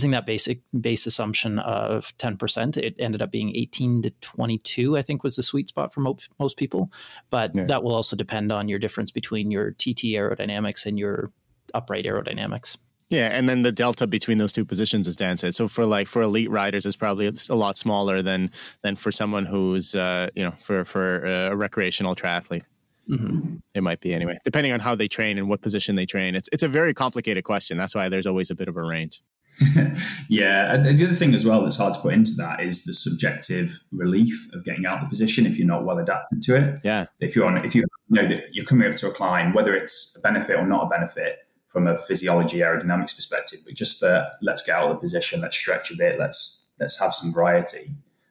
[0.00, 4.96] using that basic base assumption of 10%, it ended up being 18 to 22.
[4.96, 6.90] I think was the sweet spot for most most people.
[7.28, 7.64] But yeah.
[7.66, 11.32] that will also depend on your difference between your TT aerodynamics and your
[11.74, 12.78] upright aerodynamics.
[13.10, 15.54] Yeah, and then the delta between those two positions, as Dan said.
[15.56, 19.46] So for like for elite riders, is probably a lot smaller than than for someone
[19.46, 22.64] who's uh, you know for for a recreational triathlete.
[23.10, 23.56] Mm-hmm.
[23.74, 26.36] It might be anyway, depending on how they train and what position they train.
[26.36, 27.76] It's it's a very complicated question.
[27.76, 29.22] That's why there's always a bit of a range.
[30.28, 33.84] yeah, the other thing as well that's hard to put into that is the subjective
[33.92, 36.80] relief of getting out of the position if you're not well adapted to it.
[36.82, 39.74] Yeah, if you're on, if you know that you're coming up to a climb, whether
[39.74, 44.32] it's a benefit or not a benefit from a physiology aerodynamics perspective, but just the
[44.42, 47.90] let's get out of the position, let's stretch a bit, let's let's have some variety.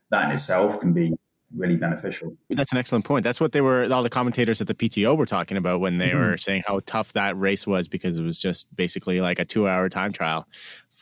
[0.10, 1.14] That in itself can be
[1.56, 2.36] really beneficial.
[2.50, 3.24] That's an excellent point.
[3.24, 6.10] That's what they were all the commentators at the PTO were talking about when they
[6.10, 6.20] mm-hmm.
[6.20, 9.90] were saying how tough that race was because it was just basically like a 2-hour
[9.90, 10.48] time trial.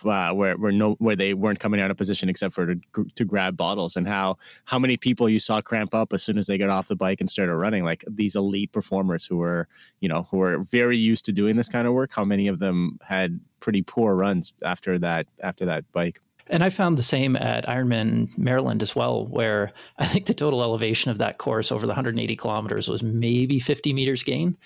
[0.06, 3.26] Uh, where where no where they weren't coming out of position except for to, to
[3.26, 6.58] grab bottles and how how many people you saw cramp up as soon as they
[6.58, 9.68] got off the bike and started running like these elite performers who were
[10.00, 12.60] you know who were very used to doing this kind of work how many of
[12.60, 17.36] them had pretty poor runs after that after that bike and I found the same
[17.36, 21.86] at Ironman Maryland as well, where I think the total elevation of that course over
[21.86, 24.58] the 180 kilometers was maybe 50 meters gain.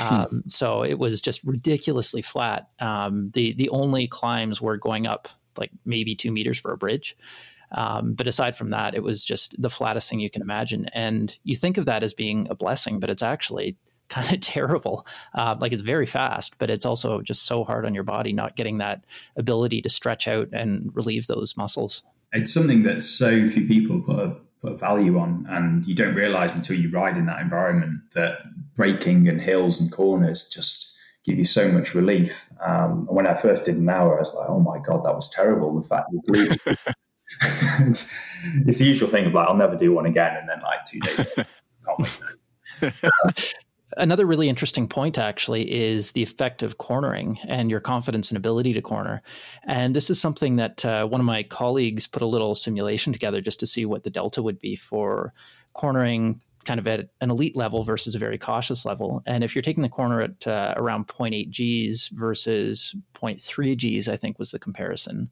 [0.00, 2.68] Um, so it was just ridiculously flat.
[2.78, 7.16] Um, the the only climbs were going up like maybe two meters for a bridge.
[7.72, 10.86] Um, but aside from that, it was just the flattest thing you can imagine.
[10.92, 13.76] And you think of that as being a blessing, but it's actually
[14.08, 15.06] kind of terrible.
[15.34, 18.56] Uh, like it's very fast, but it's also just so hard on your body, not
[18.56, 19.04] getting that
[19.36, 22.02] ability to stretch out and relieve those muscles.
[22.32, 26.56] It's something that so few people put a, put value on, and you don't realize
[26.56, 28.42] until you ride in that environment that
[28.76, 32.48] braking and hills and corners just give you so much relief.
[32.64, 35.30] Um, when I first did an hour, I was like, "Oh my god, that was
[35.30, 36.86] terrible." The fact that it's,
[38.66, 41.00] it's the usual thing of like, "I'll never do one again," and then like two
[41.00, 41.26] days.
[43.96, 48.72] Another really interesting point, actually, is the effect of cornering and your confidence and ability
[48.72, 49.22] to corner.
[49.66, 53.40] And this is something that uh, one of my colleagues put a little simulation together
[53.40, 55.32] just to see what the delta would be for
[55.72, 59.22] cornering kind of at an elite level versus a very cautious level.
[59.26, 64.16] And if you're taking the corner at uh, around 0.8 Gs versus 0.3 Gs, I
[64.16, 65.30] think was the comparison.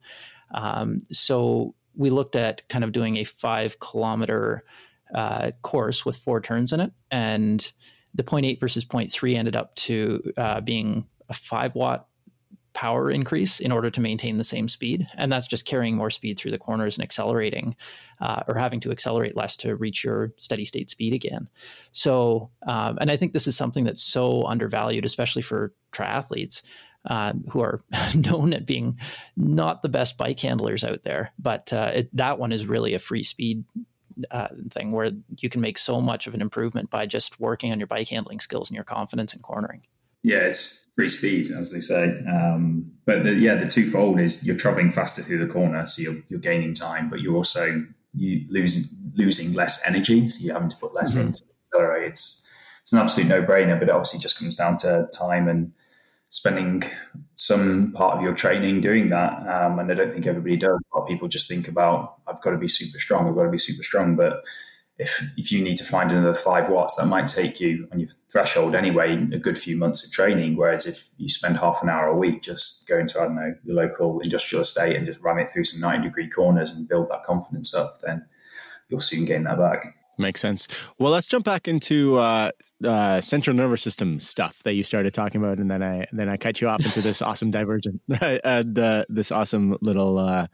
[0.53, 4.63] Um, so we looked at kind of doing a five kilometer
[5.13, 6.91] uh, course with four turns in it.
[7.09, 7.71] And
[8.13, 12.07] the 0.8 versus 0.3 ended up to uh, being a five watt
[12.73, 15.07] power increase in order to maintain the same speed.
[15.15, 17.75] And that's just carrying more speed through the corners and accelerating
[18.19, 21.49] uh, or having to accelerate less to reach your steady state speed again.
[21.91, 26.61] So, um, and I think this is something that's so undervalued, especially for triathletes.
[27.03, 27.83] Uh, who are
[28.15, 28.99] known at being
[29.35, 32.99] not the best bike handlers out there, but uh, it, that one is really a
[32.99, 33.63] free speed
[34.29, 37.79] uh, thing where you can make so much of an improvement by just working on
[37.79, 39.81] your bike handling skills and your confidence in cornering.
[40.23, 42.23] Yeah, it's free speed, as they say.
[42.27, 46.21] Um, but the, yeah, the twofold is you're traveling faster through the corner, so you're,
[46.29, 48.83] you're gaining time, but you're also you losing
[49.15, 51.27] losing less energy, so you're having to put less mm-hmm.
[51.27, 52.09] into accelerate.
[52.09, 52.47] It's
[52.81, 55.71] it's an absolute no brainer, but it obviously just comes down to time and
[56.31, 56.81] spending
[57.33, 59.33] some part of your training doing that.
[59.47, 60.71] Um, and I don't think everybody does.
[60.71, 63.27] A lot of people just think about I've got to be super strong.
[63.27, 64.43] I've got to be super strong, but
[64.97, 68.09] if if you need to find another five watts, that might take you on your
[68.31, 70.55] threshold anyway a good few months of training.
[70.55, 73.53] Whereas if you spend half an hour a week just going to I don't know
[73.65, 77.09] your local industrial estate and just ram it through some ninety degree corners and build
[77.09, 78.25] that confidence up, then
[78.87, 79.95] you'll soon gain that back.
[80.17, 80.67] Makes sense.
[80.99, 82.51] Well, let's jump back into uh,
[82.83, 86.37] uh, central nervous system stuff that you started talking about, and then I then I
[86.37, 90.47] cut you off into this awesome divergent, uh, the, this awesome little uh,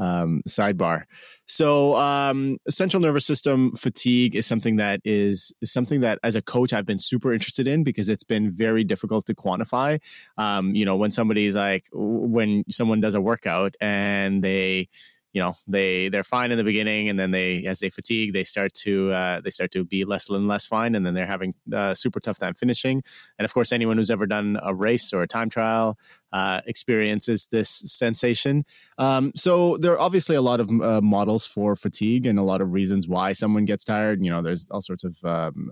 [0.00, 1.02] um, sidebar.
[1.46, 6.42] So, um, central nervous system fatigue is something that is, is, something that, as a
[6.42, 10.00] coach, I've been super interested in because it's been very difficult to quantify.
[10.38, 14.88] Um, you know, when somebody's like, when someone does a workout and they
[15.32, 18.42] you know they they're fine in the beginning and then they as they fatigue they
[18.42, 21.54] start to uh, they start to be less and less fine and then they're having
[21.72, 23.02] a uh, super tough time finishing.
[23.38, 25.98] And of course anyone who's ever done a race or a time trial
[26.32, 28.64] uh, experiences this sensation.
[28.98, 32.60] Um, so there are obviously a lot of uh, models for fatigue and a lot
[32.60, 34.22] of reasons why someone gets tired.
[34.22, 35.70] You know there's all sorts of um,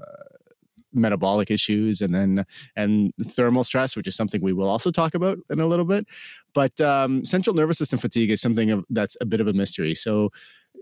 [0.92, 2.44] metabolic issues and then
[2.76, 6.06] and thermal stress which is something we will also talk about in a little bit
[6.54, 9.94] but um, central nervous system fatigue is something of, that's a bit of a mystery
[9.94, 10.30] so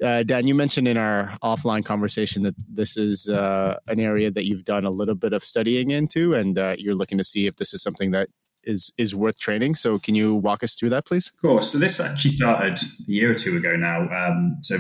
[0.03, 4.45] uh, Dan, you mentioned in our offline conversation that this is uh, an area that
[4.45, 7.57] you've done a little bit of studying into, and uh, you're looking to see if
[7.57, 8.29] this is something that
[8.65, 9.75] is is worth training.
[9.75, 11.33] So, can you walk us through that, please?
[11.37, 11.73] Of course.
[11.73, 14.09] So, this actually started a year or two ago now.
[14.11, 14.77] Um, so,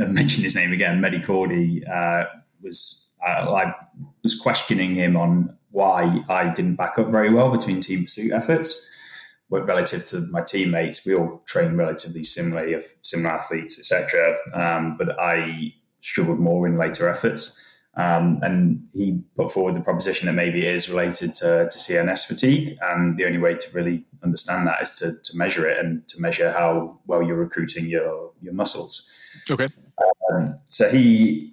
[0.00, 1.00] I mentioned his name again.
[1.00, 2.26] Kordi uh,
[2.60, 3.74] was I
[4.22, 8.88] was questioning him on why I didn't back up very well between team pursuit efforts.
[9.50, 14.38] Relative to my teammates, we all train relatively similarly, of similar athletes, etc.
[14.54, 17.58] Um, but I struggled more in later efforts.
[17.94, 22.26] Um, and he put forward the proposition that maybe it is related to, to, CNS
[22.26, 22.78] fatigue.
[22.80, 26.18] And the only way to really understand that is to, to, measure it and to
[26.18, 29.10] measure how well you're recruiting your, your muscles.
[29.50, 29.68] Okay.
[30.32, 31.52] Um, so he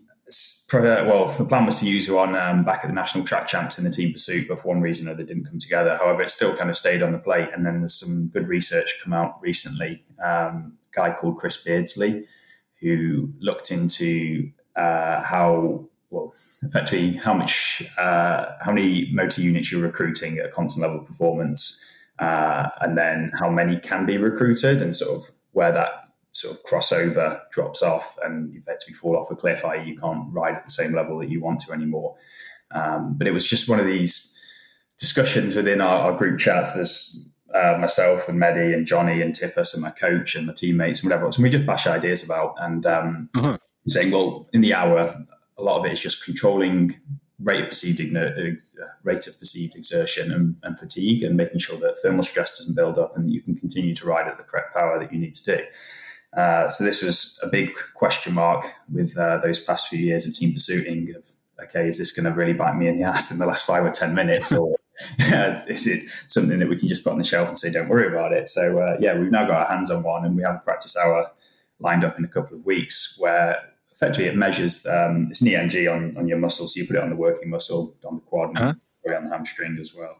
[0.73, 3.77] well, the plan was to use her on um, back at the national track champs
[3.77, 5.97] in the team pursuit, but for one reason or other didn't come together.
[5.97, 7.49] However, it still kind of stayed on the plate.
[7.53, 10.03] And then there's some good research come out recently.
[10.23, 12.25] Um, a guy called Chris Beardsley,
[12.81, 19.81] who looked into uh, how well, effectively, how much, uh, how many motor units you're
[19.81, 21.85] recruiting at a constant level performance,
[22.17, 26.08] uh, and then how many can be recruited, and sort of where that
[26.39, 30.31] sort of crossover drops off and you effectively fall off a cliff, i.e., you can't
[30.31, 32.15] ride at the same level that you want to anymore.
[32.71, 34.37] Um, but it was just one of these
[34.97, 36.73] discussions within our, our group chats.
[36.73, 41.01] There's uh, myself and Mehdi and Johnny and Tippus and my coach and my teammates
[41.01, 41.37] and whatever else.
[41.37, 43.57] And we just bash ideas about and um, uh-huh.
[43.87, 45.25] saying, well, in the hour,
[45.57, 46.95] a lot of it is just controlling
[47.41, 48.29] rate of perceived uh,
[49.03, 52.97] rate of perceived exertion and, and, fatigue, and making sure that thermal stress doesn't build
[52.97, 55.35] up and that you can continue to ride at the correct power that you need
[55.35, 55.63] to do.
[56.35, 60.33] Uh, so this was a big question mark with uh, those past few years of
[60.33, 61.13] team pursuing.
[61.15, 61.31] Of
[61.63, 63.83] okay, is this going to really bite me in the ass in the last five
[63.83, 64.77] or ten minutes, or
[65.33, 67.89] uh, is it something that we can just put on the shelf and say, don't
[67.89, 68.47] worry about it?
[68.47, 70.95] So uh, yeah, we've now got our hands on one, and we have a practice
[70.97, 71.31] hour
[71.79, 73.57] lined up in a couple of weeks where
[73.91, 77.01] effectively it measures um, it's an EMG on, on your muscle, so you put it
[77.01, 78.73] on the working muscle, on the quad, uh-huh.
[79.05, 80.17] and on the hamstring as well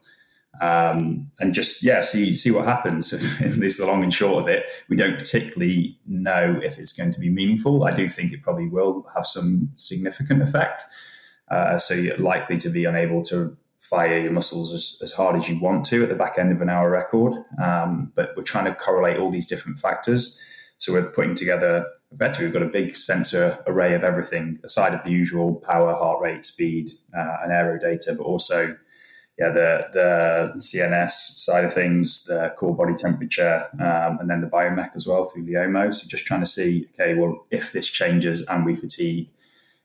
[0.62, 3.12] um, and just yeah, see see what happens.
[3.40, 4.66] this is the long and short of it.
[4.90, 7.86] We don't particularly know if it's going to be meaningful.
[7.86, 10.84] I do think it probably will have some significant effect.
[11.50, 15.50] Uh, so you're likely to be unable to fire your muscles as, as hard as
[15.50, 17.34] you want to at the back end of an hour record.
[17.64, 20.40] Um, but we're trying to correlate all these different factors.
[20.78, 22.44] So we're putting together better.
[22.44, 26.46] We've got a big sensor array of everything aside of the usual power, heart rate,
[26.46, 28.78] speed, uh, and aero data, but also
[29.39, 34.47] yeah, the the CNS side of things, the core body temperature, um, and then the
[34.47, 35.93] biomech as well through Leomo.
[35.93, 39.30] So just trying to see, okay, well, if this changes and we fatigue,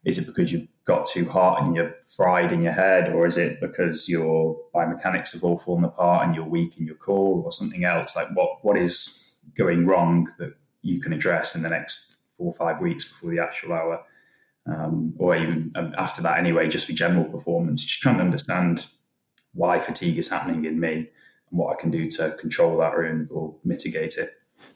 [0.04, 3.38] is it because you've got too hot and you're fried in your head, or is
[3.38, 7.52] it because your biomechanics have all fallen apart and you're weak in your core, or
[7.52, 8.16] something else?
[8.16, 12.54] Like what what is going wrong that you can address in the next four or
[12.54, 14.02] five weeks before the actual hour,
[14.66, 17.84] um, or even um, after that anyway, just for general performance.
[17.84, 18.88] Just trying to understand
[19.54, 21.08] why fatigue is happening in me and
[21.50, 24.30] what I can do to control that or, or mitigate it.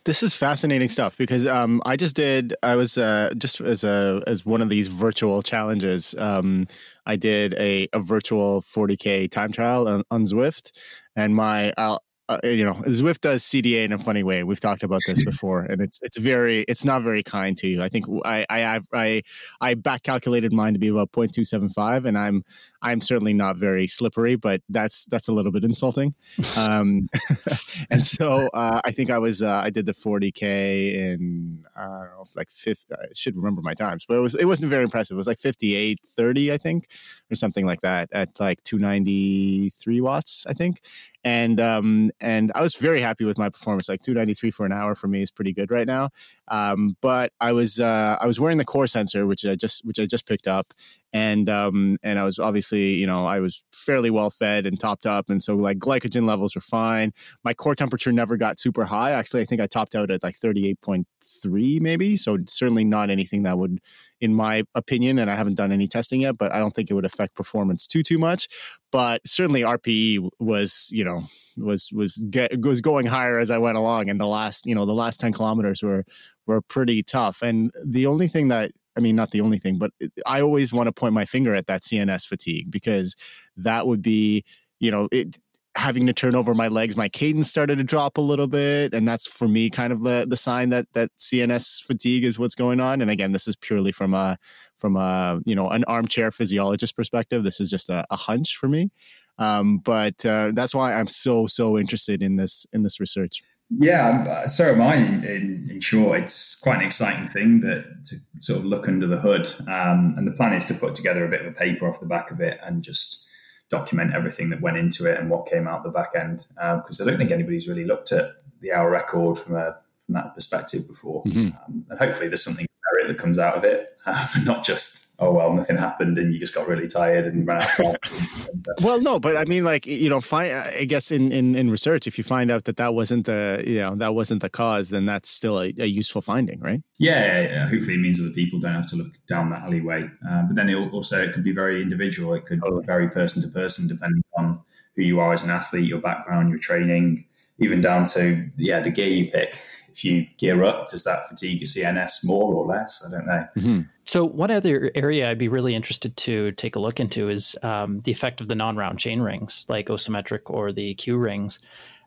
[0.04, 2.54] This is fascinating stuff because um, I just did.
[2.62, 6.14] I was uh, just as a as one of these virtual challenges.
[6.16, 6.66] Um,
[7.04, 10.70] I did a, a virtual 40k time trial on, on Zwift,
[11.14, 14.44] and my I'll, uh, you know, Zwift does CDA in a funny way.
[14.44, 17.82] We've talked about this before, and it's it's very it's not very kind to you.
[17.82, 19.22] I think I I I
[19.60, 22.44] I back calculated mine to be about 0.275, and I'm
[22.82, 26.14] I'm certainly not very slippery, but that's that's a little bit insulting.
[26.56, 27.08] Um,
[27.90, 32.10] and so uh, I think I was uh, I did the 40k in I don't
[32.10, 32.84] know like fifth.
[32.92, 35.14] I should remember my times, but it was it wasn't very impressive.
[35.14, 36.88] It was like 58 30, I think,
[37.30, 40.80] or something like that at like 293 watts, I think
[41.24, 43.88] and um, and I was very happy with my performance.
[43.88, 46.10] Like 293 for an hour for me is pretty good right now.
[46.48, 49.98] Um, but I was uh, I was wearing the core sensor, which I just which
[49.98, 50.74] I just picked up,
[51.12, 55.06] and um, and I was obviously you know I was fairly well fed and topped
[55.06, 57.12] up, and so like glycogen levels were fine.
[57.44, 59.12] My core temperature never got super high.
[59.12, 62.16] Actually, I think I topped out at like 38.3 maybe.
[62.16, 63.78] So certainly not anything that would,
[64.20, 66.94] in my opinion, and I haven't done any testing yet, but I don't think it
[66.94, 68.48] would affect performance too too much.
[68.90, 71.22] But certainly RPE was you know
[71.56, 74.84] was was get, was going higher as I went along, and the last you know
[74.84, 76.04] the last 10 kilometers were
[76.46, 77.42] were pretty tough.
[77.42, 79.92] And the only thing that I mean, not the only thing, but
[80.26, 83.14] I always want to point my finger at that CNS fatigue because
[83.56, 84.44] that would be,
[84.80, 85.38] you know, it
[85.76, 86.96] having to turn over my legs.
[86.96, 90.26] My cadence started to drop a little bit, and that's for me kind of the
[90.28, 93.00] the sign that that CNS fatigue is what's going on.
[93.00, 94.36] And again, this is purely from a
[94.78, 97.44] from a you know an armchair physiologist perspective.
[97.44, 98.90] This is just a, a hunch for me,
[99.38, 103.42] um, but uh, that's why I'm so so interested in this in this research.
[103.70, 104.96] Yeah, uh, so am I.
[104.96, 109.06] In, in, in, short, it's quite an exciting thing that to sort of look under
[109.06, 109.46] the hood.
[109.68, 112.06] Um, and the plan is to put together a bit of a paper off the
[112.06, 113.28] back of it and just
[113.68, 116.46] document everything that went into it and what came out the back end.
[116.54, 120.14] Because um, I don't think anybody's really looked at the hour record from a from
[120.14, 121.22] that perspective before.
[121.24, 121.48] Mm-hmm.
[121.48, 122.66] Um, and hopefully, there's something
[123.08, 126.54] that comes out of it, uh, not just oh well nothing happened and you just
[126.54, 127.96] got really tired and ran out
[128.82, 132.06] well no but i mean like you know find i guess in, in in research
[132.06, 135.06] if you find out that that wasn't the you know that wasn't the cause then
[135.06, 136.82] that's still a, a useful finding right?
[136.98, 140.08] Yeah, yeah, hopefully it means other people don't have to look down that alleyway.
[140.28, 142.34] Uh, but then it also it could be very individual.
[142.34, 142.80] It could oh.
[142.80, 144.60] vary person to person depending on
[144.96, 147.24] who you are as an athlete your background your training
[147.60, 149.56] even down to yeah the gear you pick
[149.90, 153.04] if you gear up, does that fatigue your CNS more or less?
[153.06, 153.46] I don't know.
[153.56, 153.80] Mm-hmm.
[154.04, 158.00] So, one other area I'd be really interested to take a look into is um,
[158.00, 161.58] the effect of the non-round chain rings, like Osymetric or the Q rings,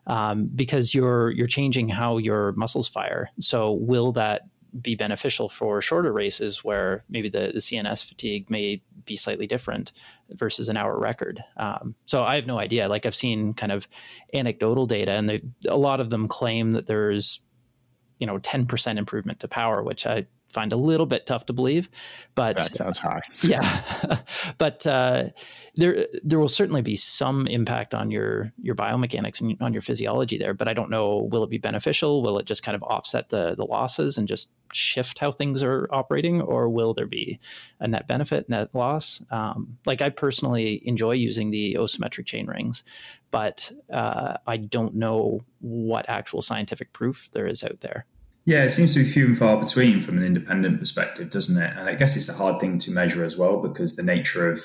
[0.06, 3.30] um, because you're you're changing how your muscles fire.
[3.38, 4.42] So, will that
[4.80, 9.92] be beneficial for shorter races where maybe the, the CNS fatigue may be slightly different
[10.30, 11.44] versus an hour record.
[11.56, 12.88] Um, so I have no idea.
[12.88, 13.86] Like I've seen kind of
[14.32, 17.42] anecdotal data, and they, a lot of them claim that there's
[18.22, 21.88] you know 10% improvement to power which i find a little bit tough to believe
[22.34, 23.22] but that sounds high.
[23.42, 24.20] Yeah.
[24.58, 25.30] But uh,
[25.74, 30.36] there there will certainly be some impact on your your biomechanics and on your physiology
[30.36, 32.22] there but i don't know will it be beneficial?
[32.22, 35.88] Will it just kind of offset the the losses and just shift how things are
[35.90, 37.38] operating or will there be
[37.80, 39.22] a net benefit net loss?
[39.30, 42.84] Um, like i personally enjoy using the osymetric chain rings
[43.30, 48.06] but uh, i don't know what actual scientific proof there is out there
[48.44, 51.76] yeah, it seems to be few and far between from an independent perspective, doesn't it?
[51.76, 54.64] And I guess it's a hard thing to measure as well because the nature of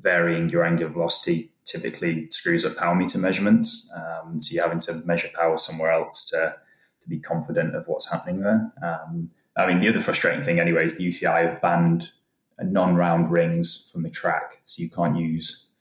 [0.00, 3.92] varying your angular velocity typically screws up power meter measurements.
[3.96, 6.54] Um, so you're having to measure power somewhere else to,
[7.00, 8.72] to be confident of what's happening there.
[8.82, 12.12] Um, I mean, the other frustrating thing, anyway, is the UCI have banned
[12.60, 14.62] non round rings from the track.
[14.64, 15.72] So you can't use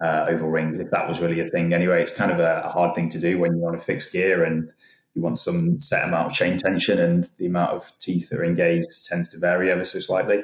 [0.00, 1.72] uh, oval rings if that was really a thing.
[1.72, 4.12] Anyway, it's kind of a, a hard thing to do when you're on a fixed
[4.12, 4.72] gear and
[5.20, 8.44] you want some set amount of chain tension, and the amount of teeth that are
[8.44, 10.42] engaged tends to vary ever so slightly.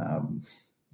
[0.00, 0.40] Um,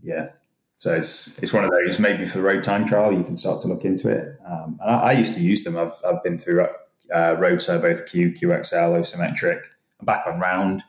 [0.03, 0.30] yeah,
[0.76, 2.01] so it's it's one of those.
[2.01, 4.36] Maybe for road time trial, you can start to look into it.
[4.44, 5.76] Um, I, I, used to use them.
[5.76, 6.66] I've, I've been through
[7.14, 9.61] uh, road both Q, QXL, Osymetric.
[10.01, 10.82] I'm back on round,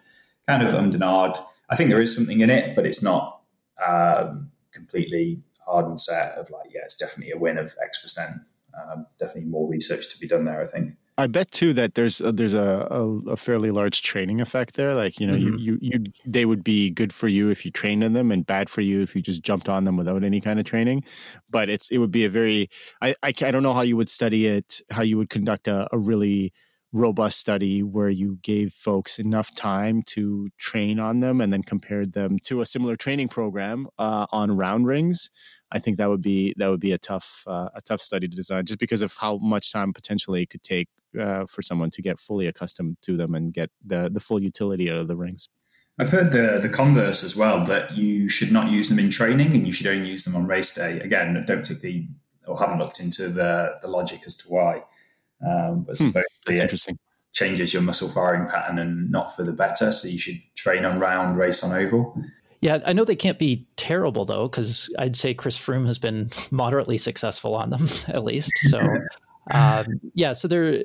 [0.47, 1.37] kind of undenied.
[1.69, 3.41] I think there is something in it, but it's not
[3.85, 6.39] um, completely hard and set.
[6.39, 8.31] Of like, yeah, it's definitely a win of X percent.
[8.73, 10.59] Um, definitely more research to be done there.
[10.59, 10.95] I think.
[11.19, 14.95] I bet too that there's a, there's a, a, a, fairly large training effect there.
[14.95, 15.57] Like you know, mm-hmm.
[15.59, 18.47] you, you you they would be good for you if you trained in them, and
[18.47, 21.03] bad for you if you just jumped on them without any kind of training.
[21.49, 22.69] But it's it would be a very
[23.01, 25.89] I I, I don't know how you would study it, how you would conduct a,
[25.91, 26.53] a really
[26.93, 32.13] robust study where you gave folks enough time to train on them and then compared
[32.13, 35.29] them to a similar training program uh, on round rings
[35.71, 38.35] I think that would be that would be a tough uh, a tough study to
[38.35, 40.89] design just because of how much time potentially it could take
[41.19, 44.91] uh, for someone to get fully accustomed to them and get the the full utility
[44.91, 45.47] out of the rings.
[45.97, 49.53] I've heard the the converse as well that you should not use them in training
[49.53, 50.99] and you should only use them on race day.
[50.99, 52.07] Again, don't particularly
[52.47, 54.83] or haven't looked into the the logic as to why.
[55.45, 56.09] Um, but hmm,
[56.45, 56.97] that's interesting.
[57.31, 59.91] Changes your muscle firing pattern and not for the better.
[59.91, 62.21] So you should train on round, race on oval.
[62.61, 66.29] Yeah, I know they can't be terrible though, because I'd say Chris Froome has been
[66.51, 68.51] moderately successful on them at least.
[68.63, 68.79] So,
[69.49, 70.83] um, yeah, so they're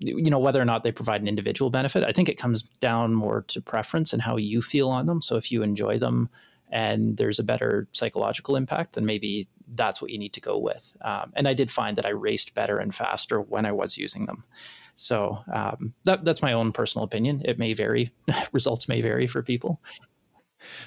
[0.00, 2.04] you know whether or not they provide an individual benefit.
[2.04, 5.20] I think it comes down more to preference and how you feel on them.
[5.20, 6.30] So if you enjoy them
[6.70, 10.96] and there's a better psychological impact, then maybe that's what you need to go with.
[11.02, 14.26] Um, and I did find that I raced better and faster when I was using
[14.26, 14.44] them.
[14.94, 17.42] So um, that, that's my own personal opinion.
[17.44, 18.12] It may vary.
[18.52, 19.80] Results may vary for people.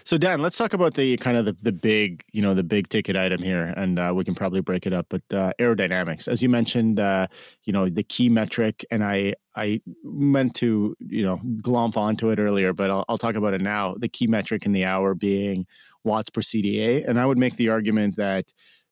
[0.04, 2.90] So Dan, let's talk about the kind of the, the big, you know, the big
[2.90, 5.08] ticket item here, and uh, we can probably break it up.
[5.10, 7.28] But uh, aerodynamics, as you mentioned, uh,
[7.64, 12.40] you know, the key metric, and I I meant to you know glomp onto it
[12.40, 13.96] earlier, but I'll, I'll talk about it now.
[13.98, 15.66] The key metric in the hour being
[16.04, 18.46] watts per CDA, and I would make the argument that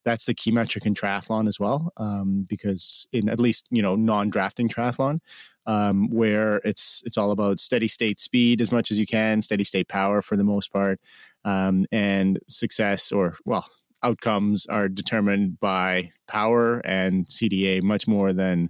[0.03, 3.95] that's the key metric in triathlon as well, um, because in at least you know
[3.95, 5.19] non-drafting triathlon,
[5.66, 9.64] um, where it's it's all about steady state speed as much as you can, steady
[9.64, 10.99] state power for the most part,
[11.45, 13.68] um, and success or well
[14.03, 18.70] outcomes are determined by power and CDA much more than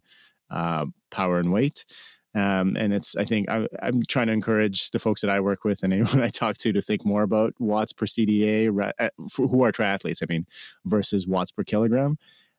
[0.49, 1.85] uh, power and weight.
[2.33, 5.63] Um, and it's, I think, I, am trying to encourage the folks that I work
[5.63, 9.63] with and anyone I talk to to think more about watts per CDA uh, who
[9.63, 10.21] are triathletes.
[10.21, 10.45] I mean,
[10.85, 12.17] versus watts per kilogram.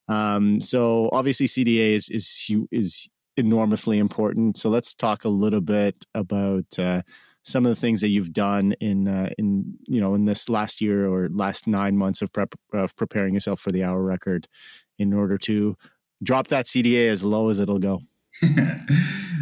[0.08, 4.56] Um, so obviously, CDA is is is enormously important.
[4.56, 7.02] So let's talk a little bit about uh,
[7.44, 10.80] some of the things that you've done in uh, in you know in this last
[10.80, 14.48] year or last nine months of prep of preparing yourself for the hour record
[14.98, 15.76] in order to
[16.22, 18.02] drop that CDA as low as it'll go.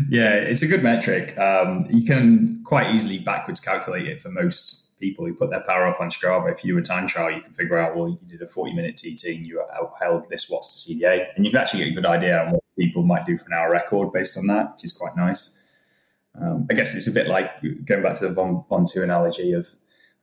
[0.09, 1.36] yeah, it's a good metric.
[1.38, 5.86] Um, you can quite easily backwards calculate it for most people who put their power
[5.86, 6.53] up on Strava.
[6.53, 8.96] If you a time trial, you can figure out, well, you did a 40 minute
[8.96, 9.64] TT and you
[10.01, 11.28] held this watts to CDA.
[11.34, 13.55] And you can actually get a good idea on what people might do for an
[13.55, 15.59] hour record based on that, which is quite nice.
[16.40, 19.68] Um, I guess it's a bit like going back to the Von, Ventoux analogy of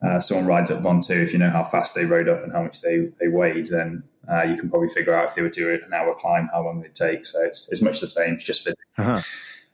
[0.02, 1.22] uh, someone rides up Ventoux.
[1.22, 4.04] If you know how fast they rode up and how much they, they weighed, then
[4.30, 6.64] uh, you can probably figure out if they were to do an hour climb, how
[6.64, 7.26] long it take.
[7.26, 8.82] So it's, it's much the same, just physics.
[8.96, 9.20] Uh-huh.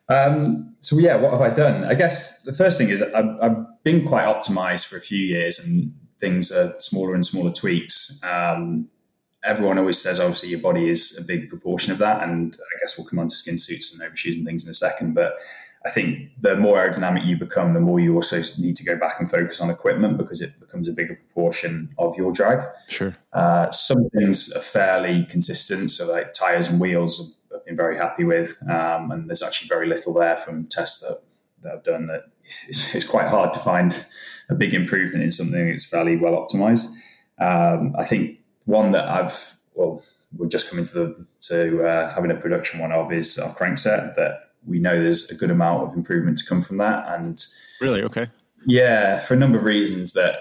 [0.08, 1.84] Um, so yeah, what have I done?
[1.84, 5.58] I guess the first thing is I've, I've, been quite optimized for a few years,
[5.58, 8.18] and things are smaller and smaller tweaks.
[8.24, 8.88] Um,
[9.44, 12.96] everyone always says obviously your body is a big proportion of that, and I guess
[12.96, 15.34] we'll come on to skin suits and overshoes and things in a second, but
[15.86, 19.20] I think the more aerodynamic you become, the more you also need to go back
[19.20, 22.60] and focus on equipment because it becomes a bigger proportion of your drag.
[22.88, 23.14] Sure.
[23.34, 27.38] Uh, some things are fairly consistent, so like tires and wheels,
[27.74, 31.22] been very happy with, um, and there's actually very little there from tests that,
[31.62, 32.24] that I've done that
[32.68, 34.06] it's, it's, quite hard to find
[34.48, 36.86] a big improvement in something that's fairly well optimized.
[37.38, 40.02] Um, I think one that I've well,
[40.36, 44.14] we're just coming to the to uh, having a production one of is our crankset
[44.14, 47.06] that we know there's a good amount of improvement to come from that.
[47.08, 47.42] And
[47.80, 48.28] really, okay,
[48.66, 50.36] yeah, for a number of reasons that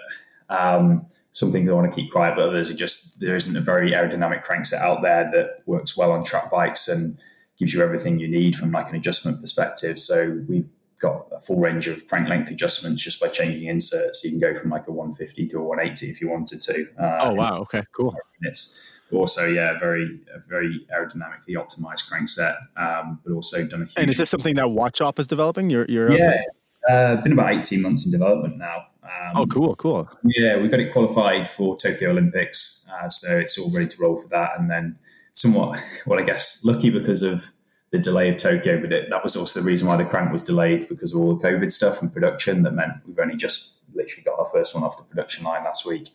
[0.50, 3.60] um, some things I want to keep quiet, but others are just there isn't a
[3.60, 7.18] very aerodynamic crankset out there that works well on track bikes and
[7.58, 10.00] gives you everything you need from like an adjustment perspective.
[10.00, 10.70] So we've
[11.02, 14.24] got a full range of crank length adjustments just by changing inserts.
[14.24, 16.86] You can go from like a 150 to a 180 if you wanted to.
[17.00, 17.60] Uh, oh wow!
[17.62, 18.16] Okay, cool.
[18.40, 18.80] Minutes
[19.12, 23.94] also, yeah, very very aerodynamically optimized crankset, um, but also done a huge.
[23.98, 25.70] And is this something that Wattshop is developing?
[25.70, 26.44] You're, you're yeah,
[26.88, 28.86] uh, been about eighteen months in development now.
[29.04, 30.10] Um, oh, cool, cool.
[30.24, 34.18] Yeah, we got it qualified for Tokyo Olympics, uh, so it's all ready to roll
[34.18, 34.52] for that.
[34.58, 34.98] And then,
[35.34, 37.50] somewhat, well, I guess lucky because of
[37.92, 40.44] the delay of Tokyo, but it, that was also the reason why the crank was
[40.44, 42.64] delayed because of all the COVID stuff and production.
[42.64, 45.86] That meant we've only just literally got our first one off the production line last
[45.86, 46.10] week.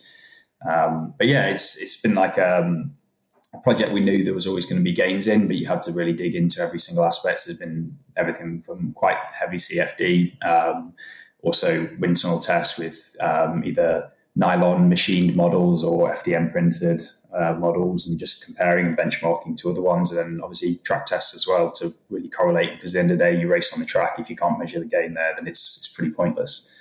[0.69, 2.97] Um, but yeah, it's it's been like um,
[3.55, 5.83] a project we knew there was always going to be gains in, but you had
[5.83, 7.43] to really dig into every single aspect.
[7.47, 10.95] There's been everything from quite heavy CFD, um,
[11.43, 17.03] also wind tunnel tests with um, either nylon machined models or FDM printed
[17.35, 21.35] uh, models, and just comparing and benchmarking to other ones, and then obviously track tests
[21.35, 22.73] as well to really correlate.
[22.73, 24.19] Because at the end of the day, you race on the track.
[24.19, 26.73] If you can't measure the gain there, then it's it's pretty pointless.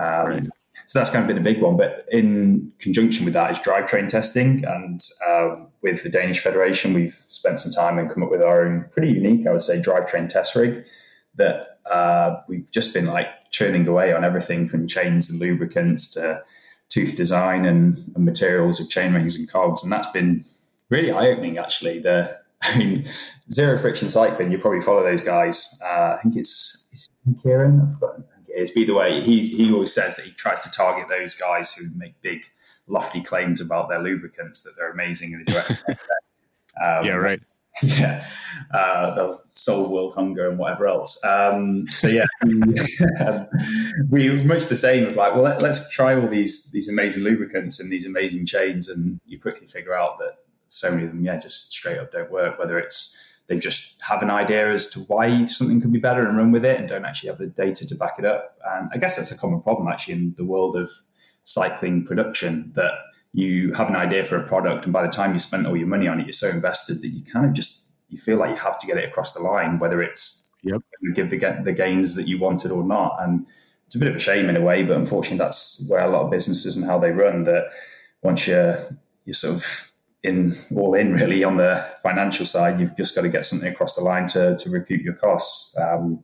[0.00, 0.48] Um, right.
[0.86, 1.76] So that's kind of been a big one.
[1.76, 4.64] But in conjunction with that is drivetrain testing.
[4.64, 8.66] And um, with the Danish Federation, we've spent some time and come up with our
[8.66, 10.84] own pretty unique, I would say, drivetrain test rig
[11.36, 16.42] that uh, we've just been like churning away on everything from chains and lubricants to
[16.88, 19.84] tooth design and, and materials of chain rings and cogs.
[19.84, 20.44] And that's been
[20.90, 22.00] really eye opening, actually.
[22.00, 23.04] The I mean,
[23.52, 24.50] zero friction cycling.
[24.50, 25.80] You probably follow those guys.
[25.84, 27.08] Uh, I think it's, it's
[27.42, 27.80] Kieran.
[27.80, 28.24] I've forgotten.
[28.48, 29.20] It's either way.
[29.20, 32.44] He he always says that he tries to target those guys who make big,
[32.86, 35.96] lofty claims about their lubricants that they're amazing and they do everything.
[36.84, 37.42] um, yeah, right.
[37.82, 38.24] Yeah,
[38.72, 41.22] uh, they'll solve world hunger and whatever else.
[41.24, 42.26] Um, so yeah,
[44.10, 47.80] we much the same of like, well, let, us try all these these amazing lubricants
[47.80, 50.36] and these amazing chains, and you quickly figure out that
[50.68, 52.58] so many of them, yeah, just straight up don't work.
[52.58, 56.36] Whether it's they just have an idea as to why something could be better and
[56.36, 58.56] run with it, and don't actually have the data to back it up.
[58.72, 60.90] And I guess that's a common problem actually in the world of
[61.42, 62.92] cycling production that
[63.34, 65.88] you have an idea for a product, and by the time you spent all your
[65.88, 68.56] money on it, you're so invested that you kind of just you feel like you
[68.56, 70.80] have to get it across the line, whether it's yep.
[71.02, 73.16] you give the the gains that you wanted or not.
[73.20, 73.44] And
[73.86, 76.22] it's a bit of a shame in a way, but unfortunately, that's where a lot
[76.22, 77.42] of businesses and how they run.
[77.42, 77.72] That
[78.22, 78.78] once you're
[79.24, 79.90] you're sort of
[80.22, 83.96] in all in really on the financial side, you've just got to get something across
[83.96, 86.22] the line to to recoup your costs, um,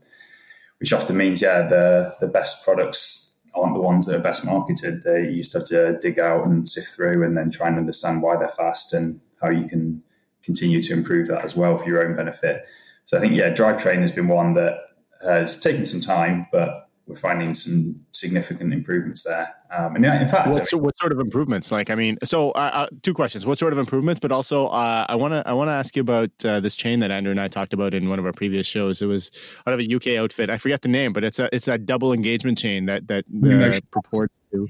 [0.78, 5.02] which often means yeah the the best products aren't the ones that are best marketed.
[5.02, 8.22] They you just have to dig out and sift through and then try and understand
[8.22, 10.02] why they're fast and how you can
[10.42, 12.64] continue to improve that as well for your own benefit.
[13.04, 14.78] So I think yeah, drivetrain has been one that
[15.22, 19.52] has taken some time, but we're finding some significant improvements there.
[19.76, 21.72] Um, and yeah, in fact, what, what sort of improvements?
[21.72, 24.20] Like, I mean, so uh, uh, two questions: what sort of improvements?
[24.20, 27.00] But also, uh, I want to I want to ask you about uh, this chain
[27.00, 29.02] that Andrew and I talked about in one of our previous shows.
[29.02, 29.30] It was
[29.66, 30.50] out of a UK outfit.
[30.50, 33.80] I forget the name, but it's a it's that double engagement chain that that uh,
[33.90, 34.68] purports to.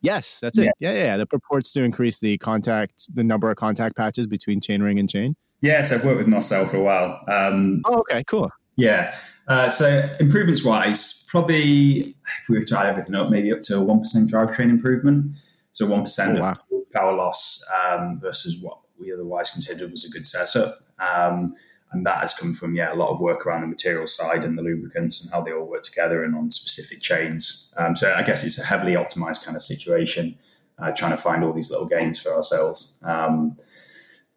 [0.00, 0.72] Yes, that's it.
[0.80, 0.92] Yeah.
[0.92, 4.98] yeah, yeah, that purports to increase the contact, the number of contact patches between chainring
[4.98, 5.36] and chain.
[5.60, 7.22] Yes, I've worked with Marcel for a while.
[7.28, 8.50] Um, oh, okay, cool.
[8.76, 9.14] Yeah.
[9.52, 11.98] Uh, so improvements wise, probably
[12.40, 15.36] if we were to add everything up, maybe up to a one percent drivetrain improvement.
[15.72, 16.52] So one percent oh, wow.
[16.52, 20.78] of power loss um, versus what we otherwise considered was a good setup.
[20.98, 21.54] Um,
[21.92, 24.56] and that has come from yeah a lot of work around the material side and
[24.56, 27.74] the lubricants and how they all work together and on specific chains.
[27.76, 30.34] Um, so I guess it's a heavily optimized kind of situation,
[30.78, 33.02] uh, trying to find all these little gains for ourselves.
[33.04, 33.58] Um,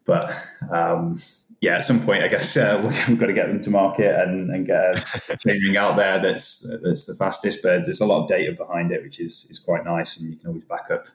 [0.04, 0.30] but
[0.70, 1.22] um,
[1.60, 4.50] yeah, at some point, I guess uh, we've got to get them to market and,
[4.50, 4.92] and get a
[5.46, 7.60] chainring out there that's that's the fastest.
[7.62, 10.36] But there's a lot of data behind it, which is is quite nice, and you
[10.36, 11.06] can always back up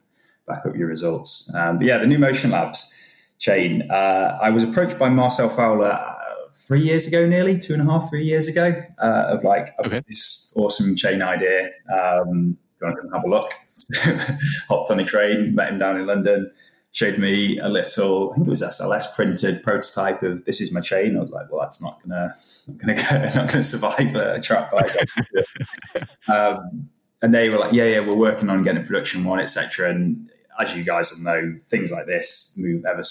[0.47, 1.53] back up your results.
[1.55, 2.91] Um, but yeah, the new Motion Labs
[3.39, 3.89] chain.
[3.89, 6.15] Uh, I was approached by Marcel Fowler uh,
[6.53, 10.01] three years ago, nearly two and a half, three years ago, uh, of like okay.
[10.07, 11.69] this awesome chain idea.
[11.91, 13.51] Um, go and have a look.
[14.69, 16.51] Hopped on a train, met him down in London
[16.91, 20.81] showed me a little, I think it was SLS printed prototype of this is my
[20.81, 21.15] chain.
[21.15, 22.35] I was like, well, that's not gonna,
[22.67, 26.07] not gonna, go, not gonna survive a track bike.
[26.27, 26.89] um,
[27.21, 29.89] and they were like, yeah, yeah, we're working on getting a production one, etc.
[29.89, 30.29] And
[30.59, 33.03] as you guys will know, things like this move ever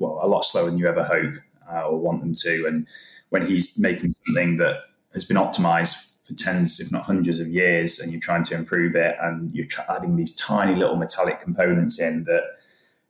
[0.00, 1.34] well a lot slower than you ever hope
[1.70, 2.66] uh, or want them to.
[2.66, 2.88] And
[3.28, 4.80] when he's making something that
[5.12, 8.96] has been optimized for tens, if not hundreds of years, and you're trying to improve
[8.96, 12.42] it, and you're adding these tiny little metallic components in that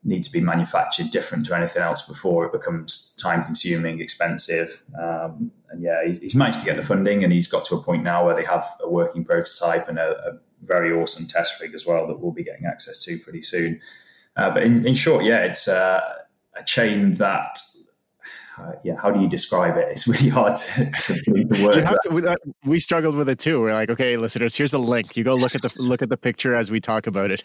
[0.04, 4.82] need to be manufactured different to anything else before it becomes time consuming, expensive.
[4.98, 7.82] Um, and yeah, he's, he's, managed to get the funding and he's got to a
[7.82, 11.74] point now where they have a working prototype and a, a very awesome test rig
[11.74, 13.80] as well that we'll be getting access to pretty soon.
[14.36, 16.14] Uh, but in, in, short, yeah, it's uh,
[16.54, 17.58] a chain that
[18.60, 19.88] uh, yeah, how do you describe it?
[19.88, 21.98] It's really hard to, to words.
[22.04, 23.60] To, we struggled with it too.
[23.60, 25.16] We're like, okay, listeners, here's a link.
[25.16, 27.42] You go look at the look at the picture as we talk about it.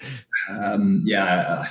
[0.50, 1.64] um, yeah,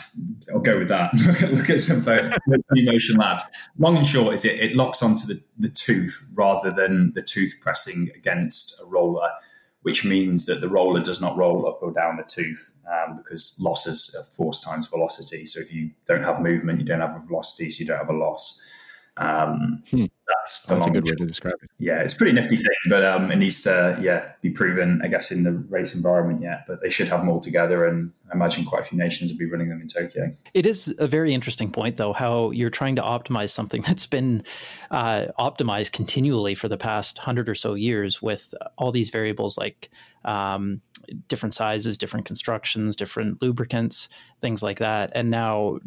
[0.54, 1.14] I'll go with that.
[1.52, 2.34] look at some photos.
[2.72, 3.44] Motion Labs.
[3.78, 7.58] Long and short is it it locks onto the, the tooth rather than the tooth
[7.62, 9.30] pressing against a roller
[9.86, 13.60] which means that the roller does not roll up or down the tooth um, because
[13.62, 15.46] losses are force times velocity.
[15.46, 18.10] So if you don't have movement, you don't have a velocity, so you don't have
[18.10, 18.60] a loss.
[19.18, 20.06] Um, hmm.
[20.28, 21.70] That's that's a good way to describe it.
[21.78, 25.08] Yeah, it's a pretty nifty thing, but um, it needs to yeah be proven, I
[25.08, 26.66] guess, in the race environment yet.
[26.68, 29.38] But they should have them all together, and I imagine quite a few nations will
[29.38, 30.34] be running them in Tokyo.
[30.54, 34.44] It is a very interesting point, though, how you're trying to optimize something that's been
[34.92, 39.90] uh, optimized continually for the past hundred or so years with all these variables like.
[40.24, 40.82] Um,
[41.28, 44.10] different sizes, different constructions, different lubricants,
[44.42, 45.12] things like that.
[45.14, 45.78] And now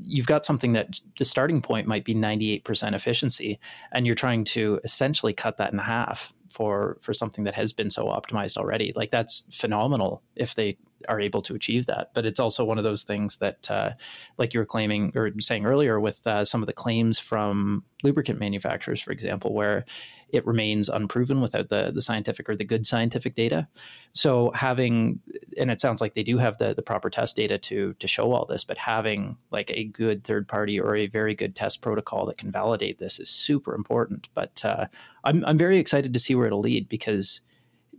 [0.00, 3.58] you've got something that the starting point might be 98% efficiency
[3.92, 7.90] and you're trying to essentially cut that in half for for something that has been
[7.90, 10.78] so optimized already like that's phenomenal if they
[11.08, 12.10] are able to achieve that.
[12.14, 13.92] But it's also one of those things that, uh,
[14.38, 18.38] like you were claiming or saying earlier, with uh, some of the claims from lubricant
[18.38, 19.84] manufacturers, for example, where
[20.30, 23.68] it remains unproven without the the scientific or the good scientific data.
[24.12, 25.20] So having,
[25.56, 28.32] and it sounds like they do have the the proper test data to to show
[28.32, 32.26] all this, but having like a good third party or a very good test protocol
[32.26, 34.28] that can validate this is super important.
[34.34, 34.86] But uh,
[35.24, 37.40] I'm I'm very excited to see where it'll lead because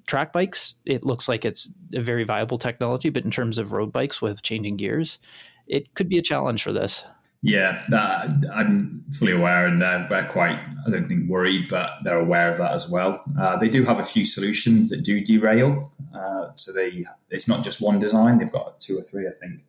[0.07, 3.91] track bikes, it looks like it's a very viable technology, but in terms of road
[3.91, 5.19] bikes with changing gears,
[5.67, 7.03] it could be a challenge for this.
[7.47, 12.19] Yeah, that, I'm fully aware, and they're, they're, quite, I don't think, worried, but they're
[12.19, 13.23] aware of that as well.
[13.39, 15.93] Uh, they do have a few solutions that do derail.
[16.13, 19.61] Uh, so they it's not just one design, they've got two or three, I think.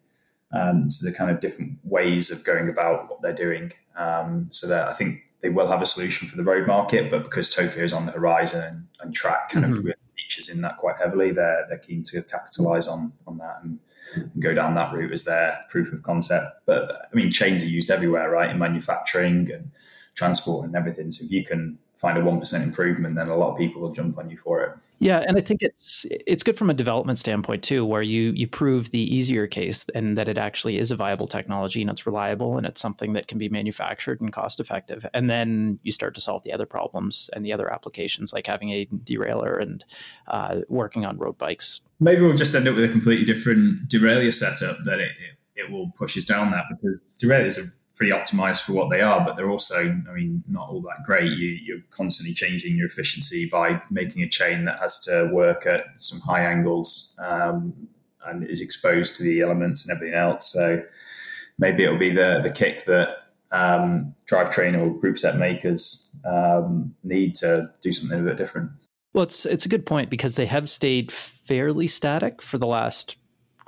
[0.51, 3.71] Um, so they're kind of different ways of going about what they're doing.
[3.97, 7.23] Um, so that I think they will have a solution for the road market, but
[7.23, 9.89] because Tokyo is on the horizon and, and track kind mm-hmm.
[9.89, 13.59] of features in that quite heavily, they're, they're keen to capitalize on, on that.
[13.63, 13.79] And,
[14.15, 16.47] and go down that route as their proof of concept.
[16.67, 18.51] But I mean, chains are used everywhere, right?
[18.51, 19.71] In manufacturing and
[20.15, 21.11] transport and everything.
[21.11, 24.19] So if you can find a 1% improvement, then a lot of people will jump
[24.19, 24.73] on you for it.
[25.01, 28.49] Yeah, and I think it's it's good from a development standpoint too, where you you
[28.49, 32.57] prove the easier case and that it actually is a viable technology and it's reliable
[32.57, 35.07] and it's something that can be manufactured and cost effective.
[35.15, 38.71] And then you start to solve the other problems and the other applications, like having
[38.71, 39.85] a derailleur and
[40.27, 41.81] uh, working on road bikes.
[42.01, 45.13] Maybe we'll just end up with a completely different derailleur setup that it,
[45.57, 49.01] it, it will push us down that because derailleurs are pretty optimized for what they
[49.01, 51.33] are, but they're also, I mean, not all that great.
[51.33, 55.87] You, are constantly changing your efficiency by making a chain that has to work at
[55.97, 57.89] some high angles um,
[58.25, 60.53] and is exposed to the elements and everything else.
[60.53, 60.83] So
[61.59, 67.35] maybe it'll be the the kick that um, drivetrain or group set makers um, need
[67.37, 68.71] to do something a bit different.
[69.13, 73.17] Well, it's it's a good point because they have stayed fairly static for the last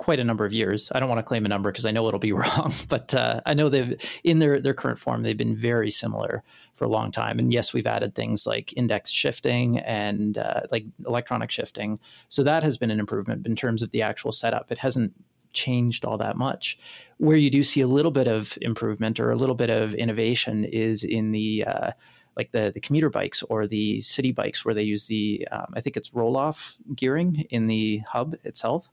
[0.01, 0.91] quite a number of years.
[0.95, 3.43] I don't want to claim a number because I know it'll be wrong, but uh,
[3.45, 3.95] I know they've
[4.25, 6.43] in their their current form they've been very similar
[6.75, 7.39] for a long time.
[7.39, 12.63] And yes, we've added things like index shifting and uh, like electronic shifting, so that
[12.63, 14.73] has been an improvement in terms of the actual setup.
[14.73, 15.13] It hasn't
[15.53, 16.79] changed all that much.
[17.19, 20.65] Where you do see a little bit of improvement or a little bit of innovation
[20.65, 21.91] is in the uh,
[22.37, 25.83] like the the commuter bikes or the city bikes where they use the um, I
[25.83, 28.89] think it's Rohloff gearing in the hub itself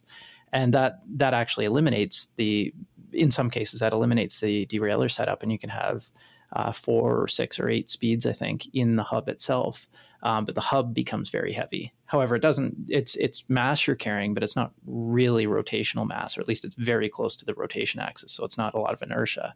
[0.53, 2.73] and that that actually eliminates the
[3.11, 5.43] in some cases that eliminates the derailleur setup.
[5.43, 6.09] And you can have
[6.53, 9.87] uh, four or six or eight speeds i think in the hub itself.
[10.23, 11.93] Um, but the hub becomes very heavy.
[12.05, 16.41] However it doesn't it's it's mass you're carrying but it's not really rotational mass or
[16.41, 18.31] at least it's very close to the rotation axis.
[18.31, 19.53] So it's not a lot of inertia.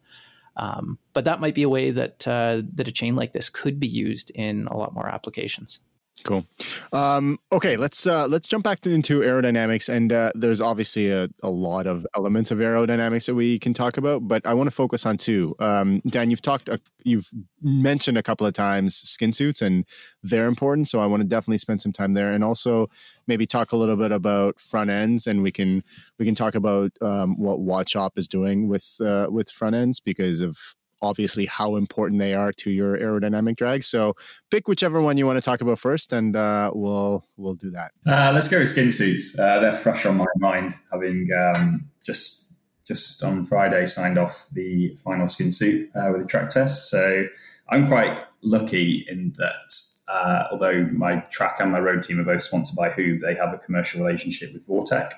[0.57, 3.79] Um, but that might be a way that uh, that a chain like this could
[3.79, 5.79] be used in a lot more applications
[6.23, 6.45] Cool.
[6.93, 11.49] Um, okay, let's uh, let's jump back into aerodynamics, and uh, there's obviously a, a
[11.49, 15.05] lot of elements of aerodynamics that we can talk about, but I want to focus
[15.05, 15.55] on two.
[15.59, 17.27] Um, Dan, you've talked, uh, you've
[17.61, 19.85] mentioned a couple of times skin suits, and
[20.21, 20.87] they're important.
[20.87, 22.87] So I want to definitely spend some time there, and also
[23.25, 25.83] maybe talk a little bit about front ends, and we can
[26.19, 30.41] we can talk about um, what Wattshop is doing with uh, with front ends because
[30.41, 30.57] of
[31.01, 33.83] obviously how important they are to your aerodynamic drag.
[33.83, 34.13] So
[34.49, 37.91] pick whichever one you want to talk about first, and uh, we'll we'll do that.
[38.05, 39.37] Uh, let's go with skin suits.
[39.37, 42.53] Uh, they're fresh on my mind, having um, just
[42.85, 46.89] just on Friday signed off the final skin suit uh, with a track test.
[46.89, 47.23] So
[47.69, 49.73] I'm quite lucky in that.
[50.07, 53.53] Uh, although my track and my road team are both sponsored by Huub, they have
[53.53, 55.09] a commercial relationship with Vorteq,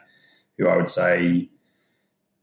[0.58, 1.50] who I would say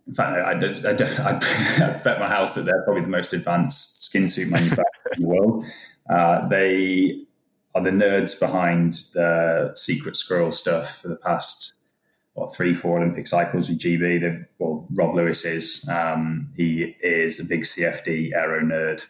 [0.07, 1.37] in fact, I, I, I,
[1.95, 5.29] I, bet my house that they're probably the most advanced skin suit manufacturer in the
[5.29, 5.65] world.
[6.09, 7.25] Uh, they
[7.75, 11.75] are the nerds behind the secret squirrel stuff for the past
[12.35, 14.21] what three, four Olympic cycles with GB.
[14.21, 15.89] They've, well, Rob Lewis is.
[15.89, 19.05] Um, he is a big CFD aero nerd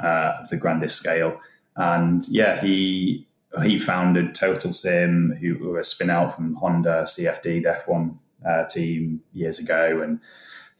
[0.00, 1.40] uh, of the grandest scale,
[1.76, 3.26] and yeah, he
[3.62, 8.16] he founded TotalSim, who were a spin out from Honda CFD, the F1
[8.46, 10.20] uh, team years ago, and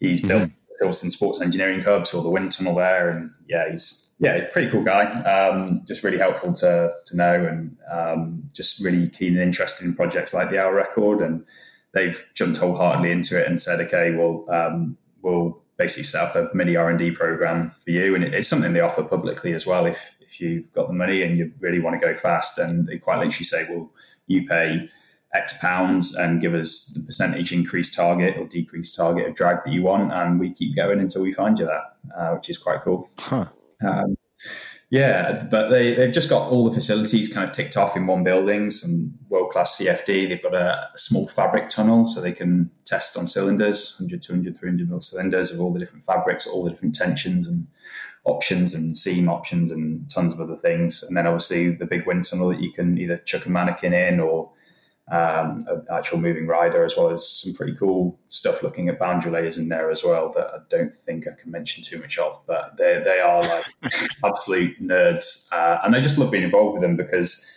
[0.00, 0.28] he's mm-hmm.
[0.28, 0.50] built
[0.80, 4.82] Silverstone Sports Engineering Hub, saw the wind tunnel there, and yeah, he's yeah, pretty cool
[4.82, 5.04] guy.
[5.22, 9.94] Um, just really helpful to to know, and um, just really keen and interested in
[9.94, 11.44] projects like the Hour Record, and
[11.92, 16.54] they've jumped wholeheartedly into it and said, okay, well, um, we'll basically set up a
[16.54, 19.86] mini R and D program for you, and it's something they offer publicly as well.
[19.86, 22.98] If if you've got the money and you really want to go fast, then they
[22.98, 23.90] quite literally say, well,
[24.26, 24.88] you pay
[25.36, 29.72] X pounds and give us the percentage increase target or decrease target of drag that
[29.72, 32.82] you want, and we keep going until we find you that, uh, which is quite
[32.82, 33.08] cool.
[33.18, 33.46] Huh.
[33.86, 34.16] Um,
[34.88, 38.22] Yeah, but they, they've just got all the facilities kind of ticked off in one
[38.22, 40.28] building, some world class CFD.
[40.28, 44.56] They've got a, a, small fabric tunnel so they can test on cylinders 100, 200,
[44.56, 47.66] 300 mil cylinders of all the different fabrics, all the different tensions and
[48.24, 51.02] options and seam options and tons of other things.
[51.02, 54.20] And then obviously the big wind tunnel that you can either chuck a mannequin in
[54.20, 54.52] or
[55.08, 59.30] um, an actual moving rider, as well as some pretty cool stuff looking at boundary
[59.30, 62.40] layers in there as well that I don't think I can mention too much of.
[62.46, 63.66] But they, they are like
[64.24, 65.48] absolute nerds.
[65.52, 67.50] Uh, and I just love being involved with them because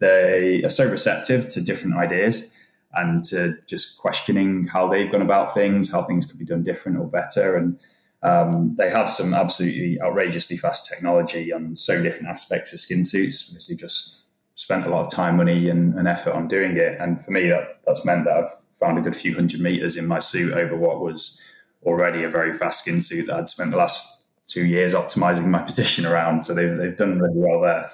[0.00, 2.52] they are so receptive to different ideas
[2.94, 6.98] and to just questioning how they've gone about things, how things could be done different
[6.98, 7.56] or better.
[7.56, 7.78] And
[8.22, 13.48] um, they have some absolutely outrageously fast technology on so different aspects of skin suits
[13.48, 14.25] because they just
[14.56, 16.98] spent a lot of time, money, and, and effort on doing it.
[17.00, 18.50] And for me, that that's meant that I've
[18.80, 21.40] found a good few hundred meters in my suit over what was
[21.84, 25.58] already a very fast skin suit that I'd spent the last two years optimizing my
[25.70, 26.42] position around.
[26.42, 27.90] So they've, they've done really well there.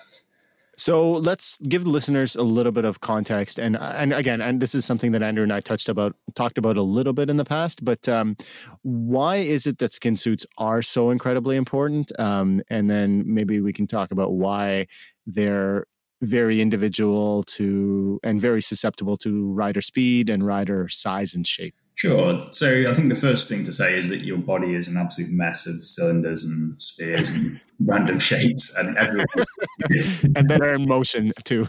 [0.78, 4.74] So let's give the listeners a little bit of context, and and again, and this
[4.74, 7.44] is something that Andrew and I touched about, talked about a little bit in the
[7.44, 7.84] past.
[7.84, 8.36] But um,
[8.80, 12.10] why is it that skin suits are so incredibly important?
[12.18, 14.86] Um, and then maybe we can talk about why
[15.26, 15.86] they're
[16.23, 21.75] very individual to and very susceptible to rider speed and rider size and shape.
[21.95, 22.47] Sure.
[22.53, 25.31] So I think the first thing to say is that your body is an absolute
[25.31, 29.27] mess of cylinders and spheres and random shapes, and everyone
[30.37, 31.68] and they're in motion too.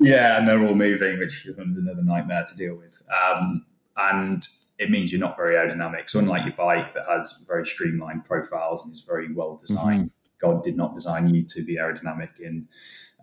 [0.00, 3.02] yeah, and they're all moving, which becomes another nightmare to deal with.
[3.10, 4.42] Um, and
[4.78, 6.08] it means you're not very aerodynamic.
[6.10, 10.46] So unlike your bike that has very streamlined profiles and is very well designed, mm-hmm.
[10.46, 12.68] God did not design you to be aerodynamic in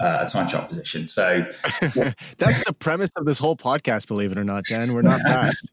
[0.01, 1.07] uh, a time shot position.
[1.07, 1.45] So
[2.37, 4.93] that's the premise of this whole podcast, believe it or not, Dan.
[4.93, 5.71] We're not fast.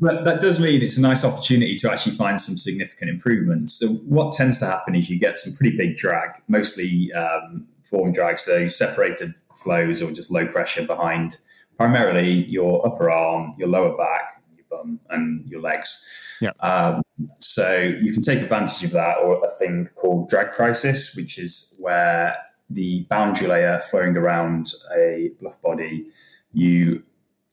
[0.00, 3.74] but that does mean it's a nice opportunity to actually find some significant improvements.
[3.74, 8.12] So what tends to happen is you get some pretty big drag, mostly um, form
[8.12, 11.38] drag, so you separated flows or just low pressure behind
[11.76, 16.08] primarily your upper arm, your lower back, your bum, and your legs.
[16.40, 16.50] Yeah.
[16.60, 17.02] Um,
[17.40, 21.78] so you can take advantage of that or a thing called drag crisis, which is
[21.80, 22.36] where
[22.70, 26.06] the boundary layer flowing around a bluff body,
[26.52, 27.02] you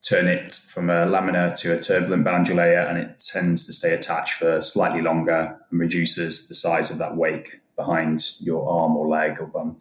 [0.02, 3.92] turn it from a laminar to a turbulent boundary layer and it tends to stay
[3.92, 9.08] attached for slightly longer and reduces the size of that wake behind your arm or
[9.08, 9.76] leg or bum.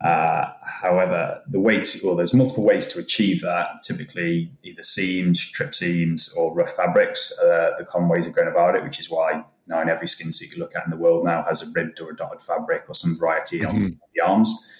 [0.00, 3.82] Uh, however, the way to, well, there's multiple ways to achieve that.
[3.84, 8.74] Typically, either seams, trip seams, or rough fabrics are the common ways of going about
[8.74, 11.24] it, which is why now in every skin suit you look at in the world
[11.24, 13.76] now has a ribbed or a dotted fabric or some variety mm-hmm.
[13.76, 14.70] on the arms.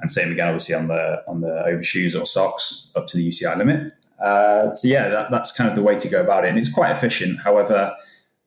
[0.00, 3.56] And same again, obviously on the on the overshoes or socks up to the UCI
[3.56, 3.92] limit.
[4.20, 6.72] Uh, so yeah, that, that's kind of the way to go about it, and it's
[6.72, 7.40] quite efficient.
[7.42, 7.94] However,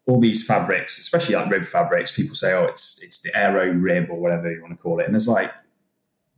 [0.07, 4.09] all these fabrics, especially like rib fabrics, people say, "Oh, it's it's the aero rib
[4.09, 5.51] or whatever you want to call it," and there's like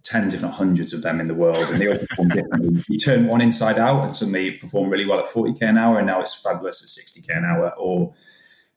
[0.03, 2.83] tens, if not hundreds, of them in the world, and they all perform differently.
[2.89, 6.07] You turn one inside out, and suddenly perform really well at 40k an hour, and
[6.07, 7.73] now it's fabulous at 60k an hour.
[7.77, 8.13] Or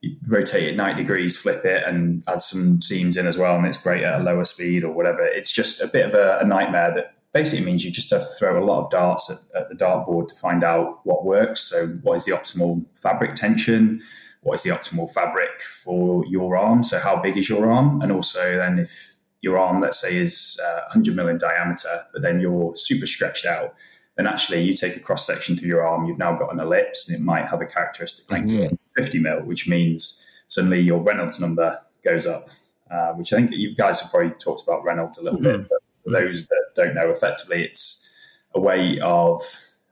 [0.03, 3.65] you rotate it 90 degrees, flip it, and add some seams in as well, and
[3.67, 5.25] it's great at a lower speed or whatever.
[5.25, 8.35] It's just a bit of a, a nightmare that basically means you just have to
[8.39, 11.63] throw a lot of darts at, at the dartboard to find out what works.
[11.63, 14.03] So, what is the optimal fabric tension?
[14.43, 16.83] What is the optimal fabric for your arm?
[16.83, 18.03] So, how big is your arm?
[18.03, 22.23] And also, then if your arm, let's say, is uh, 100 mil in diameter, but
[22.23, 23.75] then you're super stretched out,
[24.17, 27.09] then actually you take a cross section through your arm, you've now got an ellipse,
[27.09, 28.75] and it might have a characteristic length mm-hmm.
[28.75, 32.49] of 50 mil, which means suddenly your Reynolds number goes up,
[32.91, 35.63] uh, which I think you guys have probably talked about Reynolds a little mm-hmm.
[35.63, 35.69] bit.
[35.71, 38.11] But for those that don't know, effectively, it's
[38.55, 39.43] a way of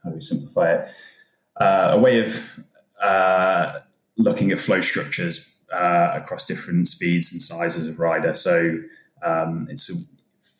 [0.04, 0.88] how do we simplify it?
[1.56, 2.60] Uh, a way of
[3.00, 3.80] uh,
[4.16, 8.34] looking at flow structures uh, across different speeds and sizes of rider.
[8.34, 8.78] So
[9.22, 9.90] um, it's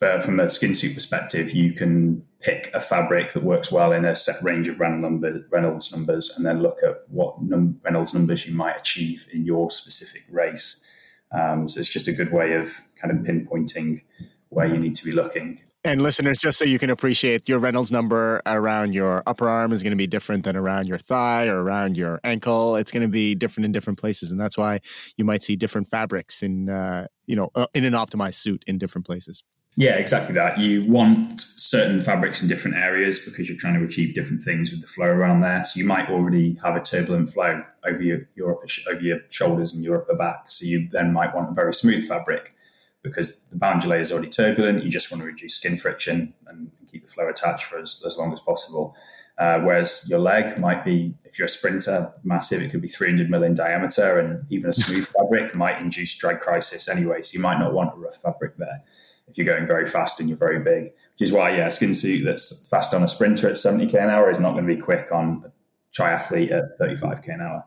[0.03, 4.05] a, from a skin suit perspective, you can pick a fabric that works well in
[4.05, 8.55] a set range of Reynolds numbers, and then look at what num- Reynolds numbers you
[8.55, 10.84] might achieve in your specific race.
[11.32, 14.03] Um, so it's just a good way of kind of pinpointing
[14.49, 15.61] where you need to be looking.
[15.82, 19.82] And listeners, just so you can appreciate your Reynolds number around your upper arm is
[19.82, 22.76] going to be different than around your thigh or around your ankle.
[22.76, 24.80] It's going to be different in different places, and that's why
[25.16, 28.76] you might see different fabrics in uh, you know uh, in an optimized suit in
[28.76, 29.43] different places.
[29.77, 30.59] Yeah, exactly that.
[30.59, 34.81] You want certain fabrics in different areas because you're trying to achieve different things with
[34.81, 35.62] the flow around there.
[35.62, 39.85] So you might already have a turbulent flow over your, your over your shoulders and
[39.85, 40.45] your upper back.
[40.49, 42.55] So you then might want a very smooth fabric
[43.03, 44.85] because the boundary layer is already turbulent.
[44.85, 48.18] You just want to reduce skin friction and keep the flow attached for as, as
[48.18, 48.97] long as possible.
[49.39, 52.61] Uh, whereas your leg might be, if you're a sprinter, massive.
[52.61, 56.41] It could be 300 mil in diameter, and even a smooth fabric might induce drag
[56.41, 57.23] crisis anyway.
[57.23, 58.83] So you might not want a rough fabric there.
[59.31, 60.85] If you're going very fast and you're very big.
[60.85, 64.11] Which is why, yeah, a skin suit that's fast on a sprinter at 70k an
[64.11, 67.64] hour is not going to be quick on a triathlete at 35k an hour.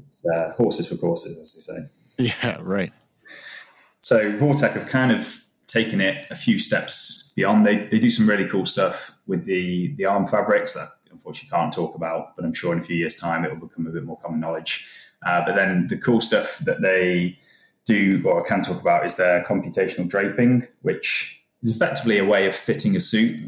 [0.00, 1.88] It's uh, horses for courses, as they say.
[2.42, 2.92] Yeah, right.
[4.00, 7.64] So Vorteq have kind of taken it a few steps beyond.
[7.64, 11.72] They, they do some really cool stuff with the the arm fabrics that unfortunately can't
[11.72, 14.04] talk about, but I'm sure in a few years' time it will become a bit
[14.04, 14.88] more common knowledge.
[15.24, 17.38] Uh, but then the cool stuff that they
[17.84, 22.46] do, or I can talk about, is their computational draping, which is effectively a way
[22.46, 23.40] of fitting a suit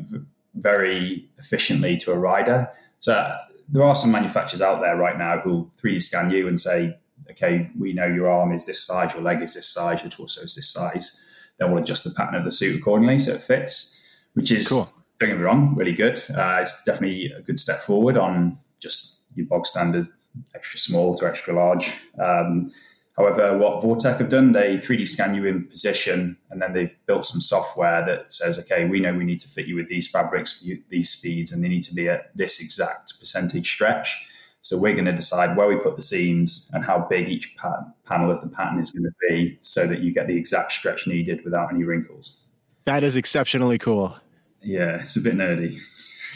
[0.55, 2.71] very efficiently to a rider.
[3.01, 3.37] So
[3.69, 6.97] there are some manufacturers out there right now who'll 3D scan you and say,
[7.31, 10.43] okay, we know your arm is this size, your leg is this size, your torso
[10.43, 11.21] is this size.
[11.59, 14.01] Then we'll adjust the pattern of the suit accordingly so it fits,
[14.35, 14.89] which is, cool.
[15.19, 16.23] don't get me wrong, really good.
[16.35, 20.07] Uh, it's definitely a good step forward on just your bog standard
[20.55, 22.01] extra small to extra large.
[22.19, 22.73] Um,
[23.17, 27.25] However, what Vorteq have done, they 3D scan you in position and then they've built
[27.25, 30.67] some software that says, okay, we know we need to fit you with these fabrics,
[30.89, 34.29] these speeds, and they need to be at this exact percentage stretch.
[34.63, 37.55] So we're going to decide where we put the seams and how big each
[38.07, 41.07] panel of the pattern is going to be so that you get the exact stretch
[41.07, 42.47] needed without any wrinkles.
[42.85, 44.17] That is exceptionally cool.
[44.61, 45.79] Yeah, it's a bit nerdy.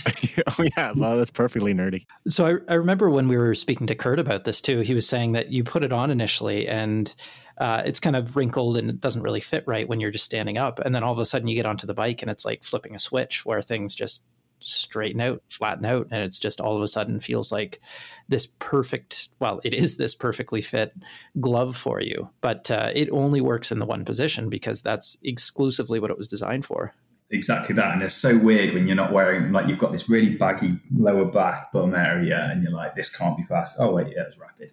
[0.46, 2.06] oh yeah, well that's perfectly nerdy.
[2.28, 4.80] So I, I remember when we were speaking to Kurt about this too.
[4.80, 7.14] He was saying that you put it on initially and
[7.58, 10.58] uh, it's kind of wrinkled and it doesn't really fit right when you're just standing
[10.58, 12.64] up, and then all of a sudden you get onto the bike and it's like
[12.64, 14.22] flipping a switch where things just
[14.60, 17.80] straighten out, flatten out, and it's just all of a sudden feels like
[18.28, 19.28] this perfect.
[19.40, 20.92] Well, it is this perfectly fit
[21.40, 26.00] glove for you, but uh, it only works in the one position because that's exclusively
[26.00, 26.94] what it was designed for
[27.30, 27.92] exactly that.
[27.92, 31.24] And it's so weird when you're not wearing like you've got this really baggy lower
[31.24, 33.76] back bum area, and you're like, this can't be fast.
[33.78, 34.72] Oh wait, yeah, it's rapid.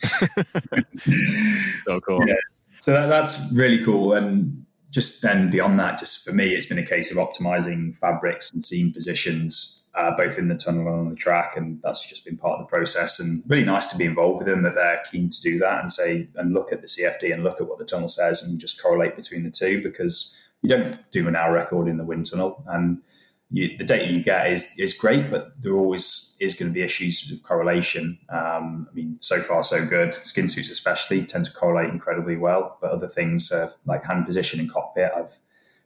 [1.84, 2.26] so cool.
[2.26, 2.34] Yeah.
[2.80, 4.12] So that, that's really cool.
[4.12, 8.52] And just then beyond that, just for me, it's been a case of optimizing fabrics
[8.52, 9.80] and seam positions.
[9.96, 12.66] Uh, both in the tunnel and on the track, and that's just been part of
[12.66, 13.20] the process.
[13.20, 15.92] And really nice to be involved with them that they're keen to do that and
[15.92, 18.82] say and look at the CFD and look at what the tunnel says and just
[18.82, 22.64] correlate between the two because you don't do an hour record in the wind tunnel,
[22.66, 23.02] and
[23.50, 26.82] you, the data you get is is great, but there always is going to be
[26.82, 28.18] issues with correlation.
[28.30, 30.14] Um, I mean, so far so good.
[30.14, 34.58] Skin suits especially tend to correlate incredibly well, but other things uh, like hand position
[34.58, 35.38] and cockpit, I've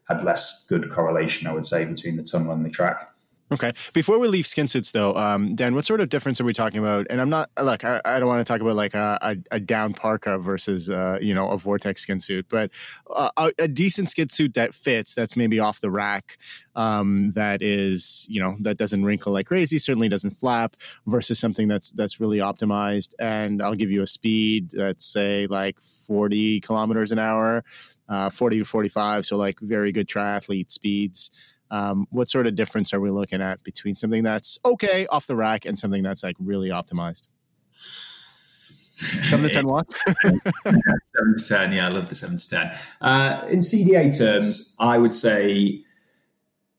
[0.09, 3.11] had less good correlation, I would say, between the tunnel and the track.
[3.51, 3.73] Okay.
[3.95, 6.81] Before we leave skin suits, though, um, Dan, what sort of difference are we talking
[6.81, 7.07] about?
[7.09, 9.95] And I'm not look, I, I don't want to talk about like a, a, down
[9.95, 12.71] parka versus uh, you know a Vorteq skin suit, but
[13.11, 16.37] uh, a, a, decent skin suit that fits, that's maybe off the rack,
[16.77, 20.77] um, that is you know that doesn't wrinkle like crazy, certainly doesn't flap,
[21.07, 23.15] versus something that's that's really optimized.
[23.19, 27.65] And I'll give you a speed that's say like 40 kilometers an hour,
[28.11, 31.31] uh, 40 to 45, so like very good triathlete speeds.
[31.71, 35.37] Um, what sort of difference are we looking at between something that's okay off the
[35.37, 37.25] rack and something that's like really optimized?
[37.73, 40.03] Seven to ten watts.
[40.05, 41.73] seven to ten.
[41.73, 42.73] Yeah, I love the seven to ten.
[43.01, 45.85] Uh, in CDA terms, I would say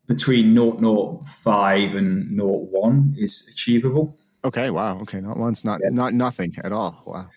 [0.10, 4.18] between 0.05 and 0.1 is achievable.
[4.44, 4.70] Okay.
[4.72, 5.00] Wow.
[5.02, 5.22] Okay.
[5.22, 5.64] Not once.
[5.64, 5.90] Not yeah.
[5.92, 7.04] not nothing at all.
[7.06, 7.30] Wow.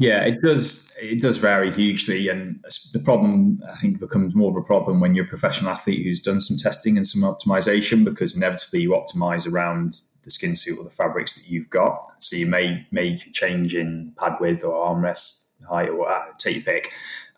[0.00, 0.96] Yeah, it does.
[0.98, 5.14] It does vary hugely, and the problem I think becomes more of a problem when
[5.14, 9.46] you're a professional athlete who's done some testing and some optimization, because inevitably you optimize
[9.46, 12.14] around the skin suit or the fabrics that you've got.
[12.18, 16.56] So you may make a change in pad width or armrest height or uh, take
[16.56, 16.90] your pick,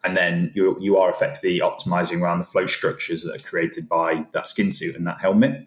[0.05, 4.25] and then you you are effectively optimizing around the flow structures that are created by
[4.35, 5.67] that skin suit and that helmet,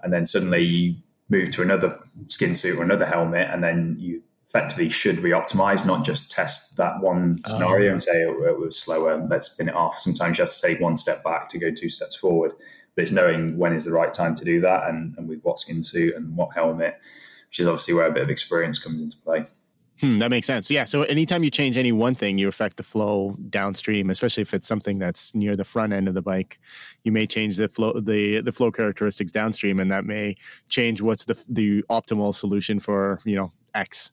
[0.00, 0.94] and then suddenly you
[1.28, 6.04] move to another skin suit or another helmet, and then you effectively should re-optimize, not
[6.04, 9.74] just test that one scenario oh, and say oh, it was slower, let's spin it
[9.74, 9.98] off.
[9.98, 12.52] Sometimes you have to take one step back to go two steps forward.
[12.94, 15.58] But it's knowing when is the right time to do that and, and with what
[15.58, 16.98] skin suit and what helmet,
[17.48, 19.46] which is obviously where a bit of experience comes into play.
[20.00, 20.70] Hmm, that makes sense.
[20.70, 20.84] Yeah.
[20.84, 24.68] So anytime you change any one thing, you affect the flow downstream, especially if it's
[24.68, 26.58] something that's near the front end of the bike.
[27.02, 30.36] You may change the flow the the flow characteristics downstream, and that may
[30.68, 34.10] change what's the the optimal solution for you know X.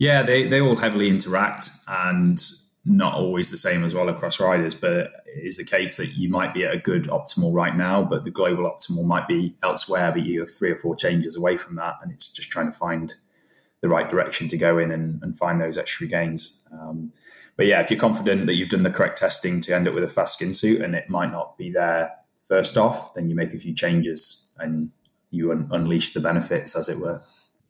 [0.00, 2.42] Yeah, they, they all heavily interact and
[2.86, 6.30] not always the same as well across riders, but it is the case that you
[6.30, 10.10] might be at a good optimal right now, but the global optimal might be elsewhere,
[10.10, 11.96] but you're three or four changes away from that.
[12.02, 13.14] And it's just trying to find
[13.82, 16.66] the right direction to go in and, and find those extra gains.
[16.72, 17.12] Um,
[17.58, 20.04] but yeah, if you're confident that you've done the correct testing to end up with
[20.04, 22.10] a fast skin suit and it might not be there
[22.48, 24.92] first off, then you make a few changes and
[25.30, 27.20] you un- unleash the benefits, as it were.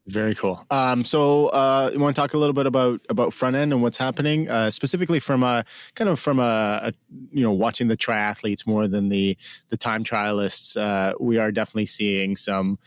[0.06, 0.64] Very cool.
[0.70, 3.82] Um, so, uh, you want to talk a little bit about about front end and
[3.82, 6.92] what's happening, uh, specifically from a kind of from a, a,
[7.30, 9.36] you know watching the triathletes more than the
[9.68, 10.76] the time trialists.
[10.76, 12.78] Uh, we are definitely seeing some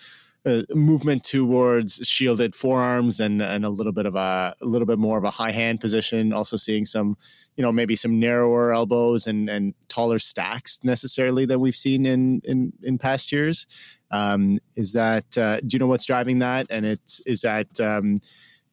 [0.46, 5.00] uh, movement towards shielded forearms and and a little bit of a, a little bit
[5.00, 6.34] more of a high hand position.
[6.34, 7.16] Also seeing some
[7.56, 12.42] you know maybe some narrower elbows and and taller stacks necessarily than we've seen in
[12.44, 13.66] in in past years.
[14.14, 16.68] Um, is that uh, do you know what's driving that?
[16.70, 18.22] And it's is that um,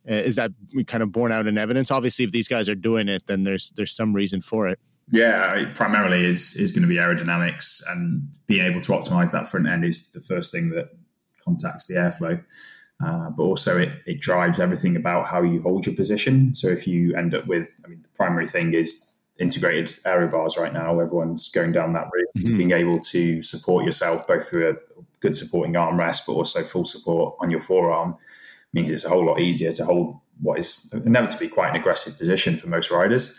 [0.09, 0.53] uh, is that
[0.87, 1.91] kind of borne out in evidence?
[1.91, 4.79] Obviously, if these guys are doing it, then there's there's some reason for it.
[5.11, 9.49] Yeah, it primarily is is going to be aerodynamics and being able to optimize that
[9.49, 10.91] front end is the first thing that
[11.43, 12.45] contacts the airflow.
[13.05, 16.55] Uh, but also it, it drives everything about how you hold your position.
[16.55, 20.59] So if you end up with, I mean, the primary thing is integrated aero bars
[20.59, 21.01] right now.
[21.01, 22.59] Everyone's going down that route, mm-hmm.
[22.59, 24.75] being able to support yourself both through a
[25.21, 28.17] good supporting armrest, but also full support on your forearm
[28.73, 32.57] means it's a whole lot easier to hold what is inevitably quite an aggressive position
[32.57, 33.39] for most riders.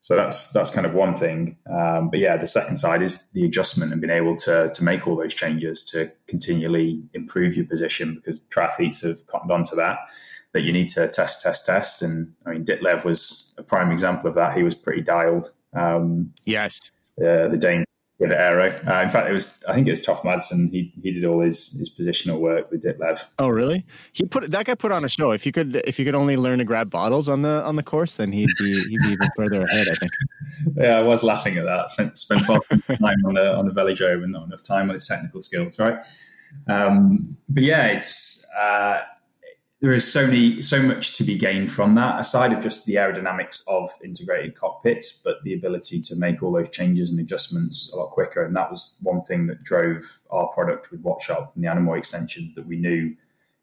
[0.00, 1.56] So that's that's kind of one thing.
[1.68, 5.06] Um, but yeah, the second side is the adjustment and being able to to make
[5.06, 9.98] all those changes to continually improve your position because triathletes have cottoned on to that.
[10.52, 12.02] That you need to test, test, test.
[12.02, 14.56] And I mean, Ditlev was a prime example of that.
[14.56, 15.52] He was pretty dialed.
[15.74, 16.92] Um, yes.
[17.20, 17.85] Uh, the Danes
[18.18, 18.68] with aero.
[18.86, 20.70] Uh, in fact, it was I think it was Toff Madsen.
[20.70, 23.26] He he did all his his positional work with Ditlev.
[23.38, 23.84] Oh, really?
[24.12, 25.32] He put that guy put on a show.
[25.32, 27.82] If you could if you could only learn to grab bottles on the on the
[27.82, 29.86] course, then he'd be he'd be even further ahead.
[29.90, 30.12] I think.
[30.76, 31.90] Yeah, I was laughing at that.
[32.16, 35.40] Spent far time on the on the velodrome and not enough time on his technical
[35.40, 35.98] skills, right?
[36.68, 38.46] Um, but yeah, it's.
[38.58, 39.00] Uh,
[39.80, 42.94] there is so many, so much to be gained from that, aside of just the
[42.94, 47.96] aerodynamics of integrated cockpits, but the ability to make all those changes and adjustments a
[47.96, 48.42] lot quicker.
[48.42, 52.54] And that was one thing that drove our product with Wattshop and the Anemoi extensions
[52.54, 53.14] that we knew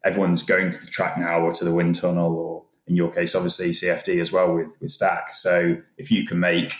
[0.04, 3.34] everyone's going to the track now or to the wind tunnel, or in your case,
[3.34, 5.30] obviously CFD as well with, with Stack.
[5.30, 6.72] So if you can make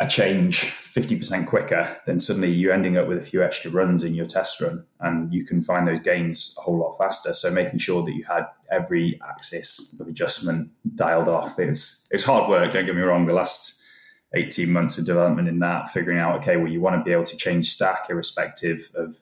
[0.00, 4.14] a change 50% quicker, then suddenly you're ending up with a few extra runs in
[4.14, 7.34] your test run and you can find those gains a whole lot faster.
[7.34, 11.58] So making sure that you had every axis of adjustment dialed off.
[11.58, 13.26] It was, it was hard work, don't get me wrong.
[13.26, 13.82] The last
[14.34, 17.24] 18 months of development in that, figuring out, okay, well, you want to be able
[17.24, 19.18] to change stack irrespective of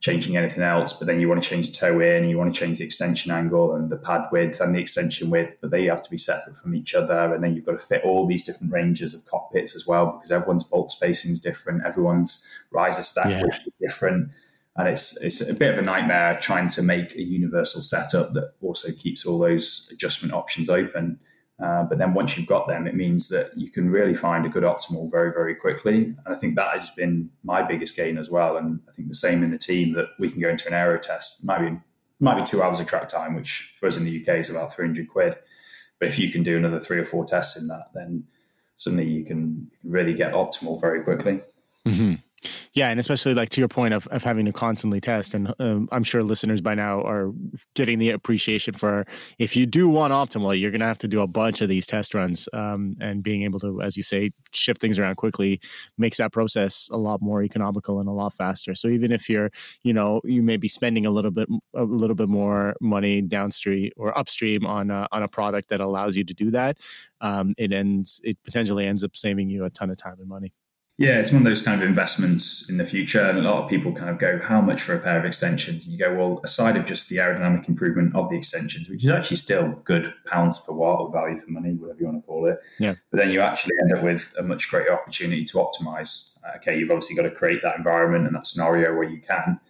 [0.00, 2.78] changing anything else, but then you want to change toe in, you want to change
[2.78, 6.10] the extension angle and the pad width and the extension width, but they have to
[6.10, 7.34] be separate from each other.
[7.34, 10.30] And then you've got to fit all these different ranges of cockpits as well, because
[10.30, 13.42] everyone's bolt spacing is different, everyone's riser stack yeah.
[13.66, 14.30] is different.
[14.76, 18.52] And it's it's a bit of a nightmare trying to make a universal setup that
[18.62, 21.18] also keeps all those adjustment options open.
[21.60, 24.48] Uh, but then once you've got them, it means that you can really find a
[24.48, 26.04] good optimal very, very quickly.
[26.04, 28.56] And I think that has been my biggest gain as well.
[28.56, 30.98] And I think the same in the team that we can go into an aero
[30.98, 31.76] test, might be
[32.20, 34.74] might be two hours of track time, which for us in the UK is about
[34.74, 35.36] 300 quid.
[36.00, 38.24] But if you can do another three or four tests in that, then
[38.76, 41.40] suddenly you can really get optimal very quickly.
[41.86, 42.14] Mm-hmm.
[42.72, 45.88] Yeah, and especially like to your point of, of having to constantly test, and um,
[45.90, 47.32] I'm sure listeners by now are
[47.74, 49.06] getting the appreciation for
[49.38, 51.84] if you do want optimal, you're going to have to do a bunch of these
[51.86, 55.60] test runs, um, and being able to, as you say, shift things around quickly
[55.96, 58.72] makes that process a lot more economical and a lot faster.
[58.74, 59.50] So even if you're,
[59.82, 63.90] you know, you may be spending a little bit a little bit more money downstream
[63.96, 66.78] or upstream on a, on a product that allows you to do that,
[67.20, 70.52] um, it ends it potentially ends up saving you a ton of time and money.
[70.98, 73.20] Yeah, it's one of those kind of investments in the future.
[73.20, 75.86] And a lot of people kind of go, how much for a pair of extensions?
[75.86, 79.10] And you go, well, aside of just the aerodynamic improvement of the extensions, which is
[79.10, 82.46] actually still good pounds per watt or value for money, whatever you want to call
[82.46, 82.58] it.
[82.80, 82.96] Yeah.
[83.12, 86.36] But then you actually end up with a much greater opportunity to optimize.
[86.44, 89.60] Uh, okay, you've obviously got to create that environment and that scenario where you can.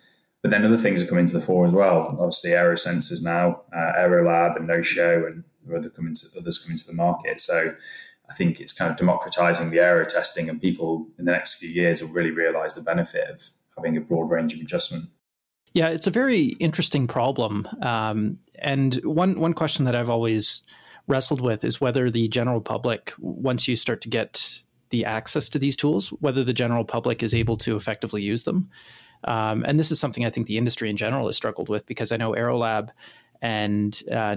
[0.41, 2.07] But then other things are coming to the fore as well.
[2.18, 6.87] Obviously, aero sensors now, uh, Aerolab and Notio, and other coming to, others coming to
[6.87, 7.39] the market.
[7.41, 7.74] So
[8.31, 11.70] I think it's kind of democratizing the aero testing, and people in the next few
[11.70, 15.07] years will really realize the benefit of having a broad range of adjustment.
[15.72, 17.68] Yeah, it's a very interesting problem.
[17.83, 20.62] Um, and one one question that I've always
[21.07, 24.61] wrestled with is whether the general public, once you start to get
[24.91, 28.70] the access to these tools, whether the general public is able to effectively use them.
[29.24, 32.12] Um, and this is something I think the industry in general has struggled with because
[32.12, 32.91] I know Aerolab
[33.41, 34.36] and uh,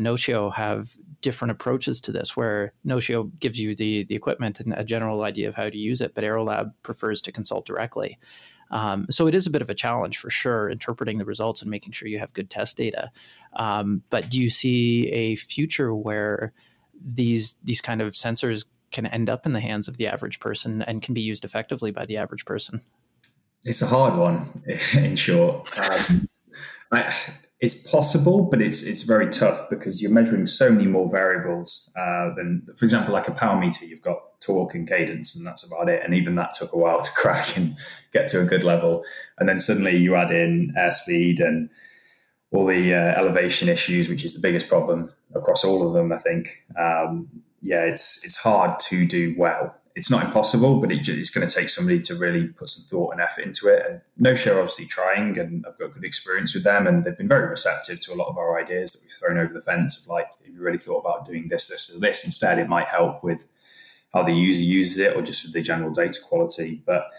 [0.55, 5.23] have different approaches to this, where Notio gives you the the equipment and a general
[5.23, 8.17] idea of how to use it, but Aerolab prefers to consult directly.
[8.71, 11.69] Um, so it is a bit of a challenge for sure, interpreting the results and
[11.69, 13.11] making sure you have good test data.
[13.53, 16.53] Um, but do you see a future where
[17.03, 20.81] these these kind of sensors can end up in the hands of the average person
[20.81, 22.81] and can be used effectively by the average person?
[23.63, 24.63] It's a hard one,
[24.95, 25.77] in short.
[25.77, 26.29] Um,
[26.91, 27.13] I,
[27.61, 32.33] it's possible, but it's it's very tough because you're measuring so many more variables uh,
[32.33, 33.85] than, for example, like a power meter.
[33.85, 36.03] You've got torque and cadence, and that's about it.
[36.03, 37.77] And even that took a while to crack and
[38.11, 39.03] get to a good level.
[39.37, 41.69] And then suddenly you add in airspeed and
[42.51, 46.11] all the uh, elevation issues, which is the biggest problem across all of them.
[46.11, 47.29] I think, um,
[47.61, 51.53] yeah, it's it's hard to do well it's not impossible, but it, it's going to
[51.53, 53.85] take somebody to really put some thought and effort into it.
[53.87, 57.47] And Notio obviously trying, and I've got good experience with them, and they've been very
[57.47, 60.01] receptive to a lot of our ideas that we've thrown over the fence.
[60.01, 62.87] Of like, if you really thought about doing this, this, or this instead, it might
[62.87, 63.47] help with
[64.13, 66.81] how the user uses it, or just with the general data quality.
[66.85, 67.11] But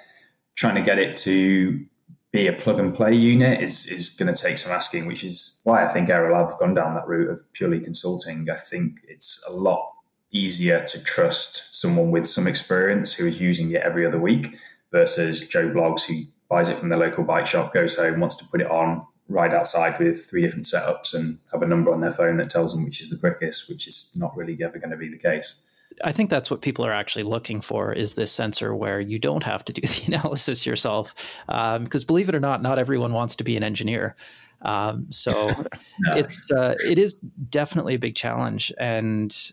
[0.55, 1.85] trying to get it to
[2.33, 5.61] be a plug and play unit is is going to take some asking, which is
[5.65, 8.49] why I think Aerolab have gone down that route of purely consulting.
[8.49, 9.92] I think it's a lot
[10.33, 14.57] easier to trust someone with some experience who is using it every other week
[14.91, 18.45] versus Joe Blogs, who buys it from the local bike shop, goes home, wants to
[18.47, 22.13] put it on, ride outside with three different setups and have a number on their
[22.13, 24.97] phone that tells them which is the quickest, which is not really ever going to
[24.97, 25.69] be the case.
[26.03, 29.43] I think that's what people are actually looking for is this sensor where you don't
[29.43, 31.15] have to do the analysis yourself.
[31.47, 34.17] Because um, believe it or not, not everyone wants to be an engineer.
[34.63, 35.33] Um, so
[36.01, 36.17] no.
[36.17, 39.53] it's uh, it is definitely a big challenge, and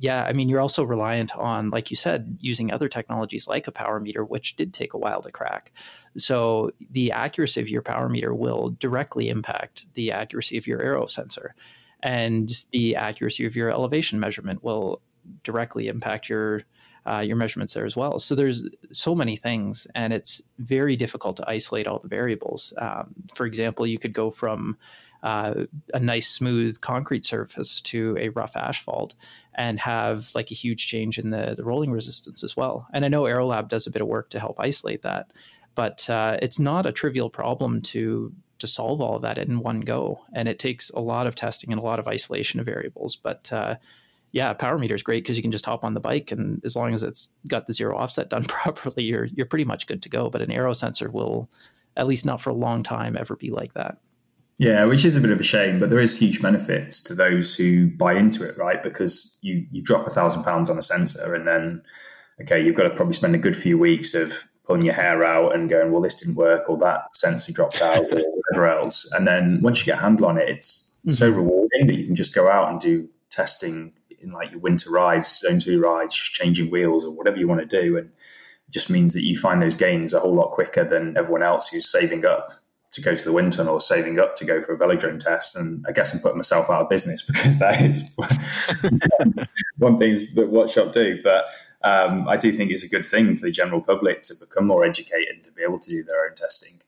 [0.00, 3.72] yeah, I mean, you're also reliant on, like you said, using other technologies like a
[3.72, 5.72] power meter, which did take a while to crack.
[6.16, 11.04] So the accuracy of your power meter will directly impact the accuracy of your aero
[11.04, 11.54] sensor,
[12.02, 15.02] and the accuracy of your elevation measurement will
[15.44, 16.62] directly impact your
[17.04, 18.20] uh, your measurements there as well.
[18.20, 18.62] So there's
[18.92, 22.72] so many things, and it's very difficult to isolate all the variables.
[22.78, 24.78] Um, for example, you could go from
[25.22, 29.14] uh, a nice smooth concrete surface to a rough asphalt
[29.54, 32.86] and have like a huge change in the, the rolling resistance as well.
[32.92, 35.32] And I know Aerolab does a bit of work to help isolate that,
[35.74, 39.80] but uh, it's not a trivial problem to to solve all of that in one
[39.80, 40.22] go.
[40.34, 43.16] And it takes a lot of testing and a lot of isolation of variables.
[43.16, 43.76] But uh,
[44.32, 46.76] yeah, power meter is great because you can just hop on the bike and as
[46.76, 50.08] long as it's got the zero offset done properly, you're you're pretty much good to
[50.08, 50.30] go.
[50.30, 51.48] But an aero sensor will,
[51.96, 53.98] at least not for a long time, ever be like that.
[54.60, 57.56] Yeah, which is a bit of a shame, but there is huge benefits to those
[57.56, 58.82] who buy into it, right?
[58.82, 61.82] Because you you drop a thousand pounds on a sensor, and then
[62.42, 65.54] okay, you've got to probably spend a good few weeks of pulling your hair out
[65.54, 69.10] and going, well, this didn't work, or that sensor dropped out, or whatever else.
[69.12, 71.08] And then once you get a handle on it, it's mm-hmm.
[71.08, 74.90] so rewarding that you can just go out and do testing in like your winter
[74.90, 78.90] rides, zone two rides, changing wheels, or whatever you want to do, and it just
[78.90, 82.26] means that you find those gains a whole lot quicker than everyone else who's saving
[82.26, 82.59] up
[82.92, 85.56] to go to the wind tunnel or saving up to go for a velodrome test.
[85.56, 88.10] And I guess I'm putting myself out of business because that is
[89.78, 91.20] one thing that Wattshop do.
[91.22, 91.46] But
[91.82, 94.84] um, I do think it's a good thing for the general public to become more
[94.84, 96.80] educated to be able to do their own testing.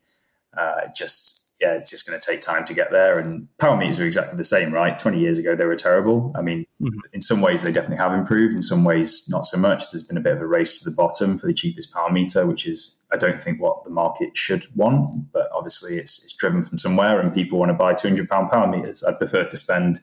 [0.56, 3.18] Uh, just yeah, it's just going to take time to get there.
[3.18, 4.98] And power meters are exactly the same, right?
[4.98, 6.32] 20 years ago, they were terrible.
[6.34, 6.98] I mean, mm-hmm.
[7.12, 8.52] in some ways, they definitely have improved.
[8.52, 9.92] In some ways, not so much.
[9.92, 12.44] There's been a bit of a race to the bottom for the cheapest power meter,
[12.46, 15.32] which is, I don't think, what the market should want.
[15.32, 18.66] But obviously, it's, it's driven from somewhere, and people want to buy 200 pound power
[18.66, 19.04] meters.
[19.04, 20.00] I'd prefer to spend,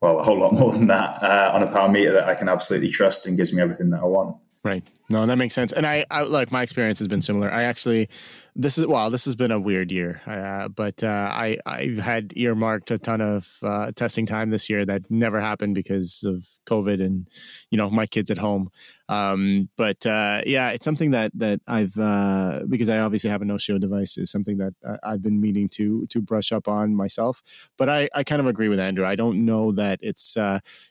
[0.00, 2.48] well, a whole lot more than that uh, on a power meter that I can
[2.48, 4.36] absolutely trust and gives me everything that I want.
[4.64, 4.82] Right.
[5.08, 5.72] No, that makes sense.
[5.72, 7.52] And I, I like my experience has been similar.
[7.52, 8.08] I actually
[8.56, 12.32] this is well this has been a weird year uh, but uh, i i've had
[12.36, 17.04] earmarked a ton of uh, testing time this year that never happened because of covid
[17.04, 17.28] and
[17.70, 18.70] you know my kids at home
[19.08, 23.44] um, but uh, yeah it's something that that i've uh, because i obviously have a
[23.44, 27.70] Notio device is something that uh, i've been meaning to to brush up on myself
[27.76, 30.36] but i i kind of agree with andrew i don't know that it's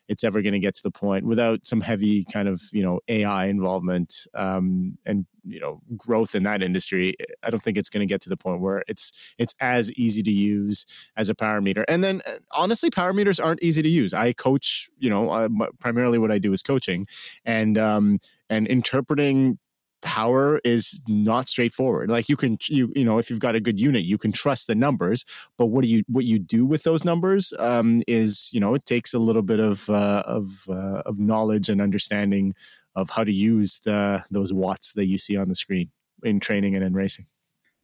[0.09, 2.99] it's ever going to get to the point without some heavy kind of you know
[3.07, 4.02] ai involvement
[4.33, 8.21] um, and you know growth in that industry i don't think it's going to get
[8.21, 10.85] to the point where it's it's as easy to use
[11.15, 11.85] as a power meter.
[11.87, 14.13] And then uh, honestly power meters aren't easy to use.
[14.13, 15.49] I coach you know uh,
[15.79, 17.07] primarily what i do is coaching
[17.45, 18.19] and um
[18.49, 19.57] and interpreting
[20.01, 22.11] power is not straightforward.
[22.11, 24.67] Like you can you you know if you've got a good unit you can trust
[24.67, 25.23] the numbers
[25.57, 28.85] but what do you what you do with those numbers um, is you know it
[28.85, 32.53] takes a little bit of uh, of uh, of knowledge and understanding
[32.95, 35.91] of how to use the those watts that you see on the screen
[36.23, 37.25] in training and in racing.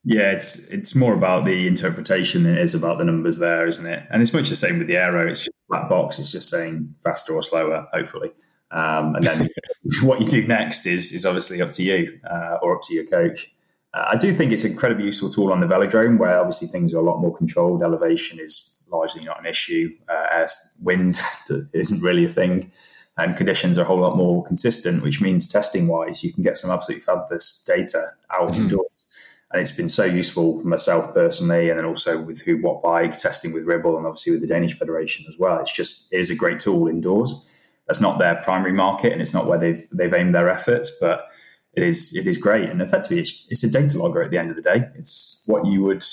[0.03, 3.85] Yeah, it's it's more about the interpretation than it is about the numbers there, isn't
[3.85, 4.07] it?
[4.09, 5.27] And it's much the same with the aero.
[5.27, 6.19] It's just a black box.
[6.19, 8.31] It's just saying faster or slower, hopefully.
[8.71, 9.49] Um, and then
[10.03, 13.05] what you do next is is obviously up to you uh, or up to your
[13.05, 13.51] coach.
[13.93, 16.93] Uh, I do think it's an incredibly useful tool on the velodrome, where obviously things
[16.93, 17.83] are a lot more controlled.
[17.83, 19.95] Elevation is largely not an issue.
[20.07, 20.47] Uh,
[20.81, 21.19] wind
[21.73, 22.71] isn't really a thing
[23.19, 26.57] and conditions are a whole lot more consistent, which means testing wise, you can get
[26.57, 28.61] some absolutely fabulous data out mm-hmm.
[28.61, 29.07] indoors.
[29.51, 33.51] and it's been so useful for myself personally, and then also with Huub Wattbike testing
[33.51, 35.59] with Ribble, and obviously with the Danish Federation as well.
[35.59, 37.45] It's just it is a great tool indoors.
[37.87, 41.27] That's not their primary market, and it's not where they've they've aimed their efforts, but
[41.73, 42.69] it is it is great.
[42.69, 44.87] And effectively, it's, it's a data logger at the end of the day.
[44.95, 46.05] It's what you would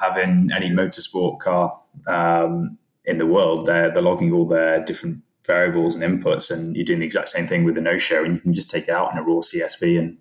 [0.00, 3.66] have in any motorsport car um, in the world.
[3.66, 7.46] They're they're logging all their different variables and inputs, and you're doing the exact same
[7.46, 9.98] thing with the Notio, and you can just take it out in a raw CSV
[9.98, 10.18] and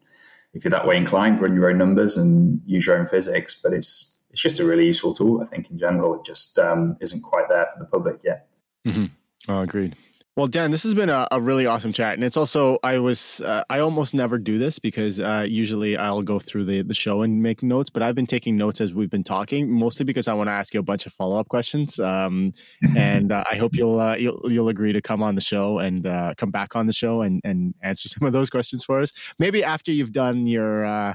[0.54, 3.60] if you're that way inclined, run your own numbers and use your own physics.
[3.62, 6.16] But it's it's just a really useful tool, I think, in general.
[6.16, 8.48] It just um, isn't quite there for the public yet.
[8.88, 9.06] Mm-hmm.
[9.50, 9.96] Oh, agreed.
[10.36, 13.40] Well, Dan, this has been a, a, really awesome chat, and it's also I was
[13.42, 17.22] uh, I almost never do this because uh, usually I'll go through the the show
[17.22, 20.34] and make notes, but I've been taking notes as we've been talking, mostly because I
[20.34, 22.52] want to ask you a bunch of follow up questions, um,
[22.98, 26.08] and uh, I hope you'll, uh, you'll you'll agree to come on the show and
[26.08, 29.36] uh, come back on the show and and answer some of those questions for us.
[29.38, 31.14] Maybe after you've done your uh,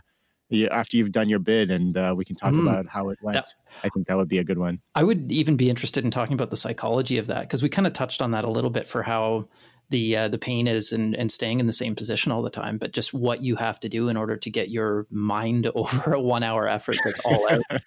[0.70, 2.62] after you've done your bid and uh, we can talk mm.
[2.62, 3.36] about how it went.
[3.36, 3.80] Yeah.
[3.84, 4.80] I think that would be a good one.
[4.94, 7.86] I would even be interested in talking about the psychology of that because we kind
[7.86, 9.48] of touched on that a little bit for how
[9.90, 12.78] the uh, the pain is and, and staying in the same position all the time,
[12.78, 16.20] but just what you have to do in order to get your mind over a
[16.20, 17.62] one hour effort that's all out.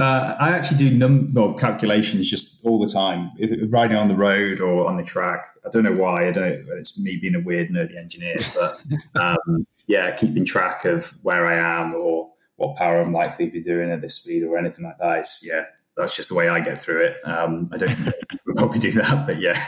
[0.00, 4.16] uh, I actually do num well, calculations just all the time, if, riding on the
[4.16, 5.48] road or on the track.
[5.66, 6.28] I don't know why.
[6.28, 6.66] I don't.
[6.78, 8.80] It's me being a weird nerdy engineer, but
[9.14, 13.62] um, yeah, keeping track of where I am or what power I'm likely to be
[13.62, 15.18] doing at this speed or anything like that.
[15.18, 15.64] It's, yeah,
[15.96, 17.16] that's just the way I get through it.
[17.26, 17.96] Um, I don't
[18.56, 19.58] probably do that, but yeah.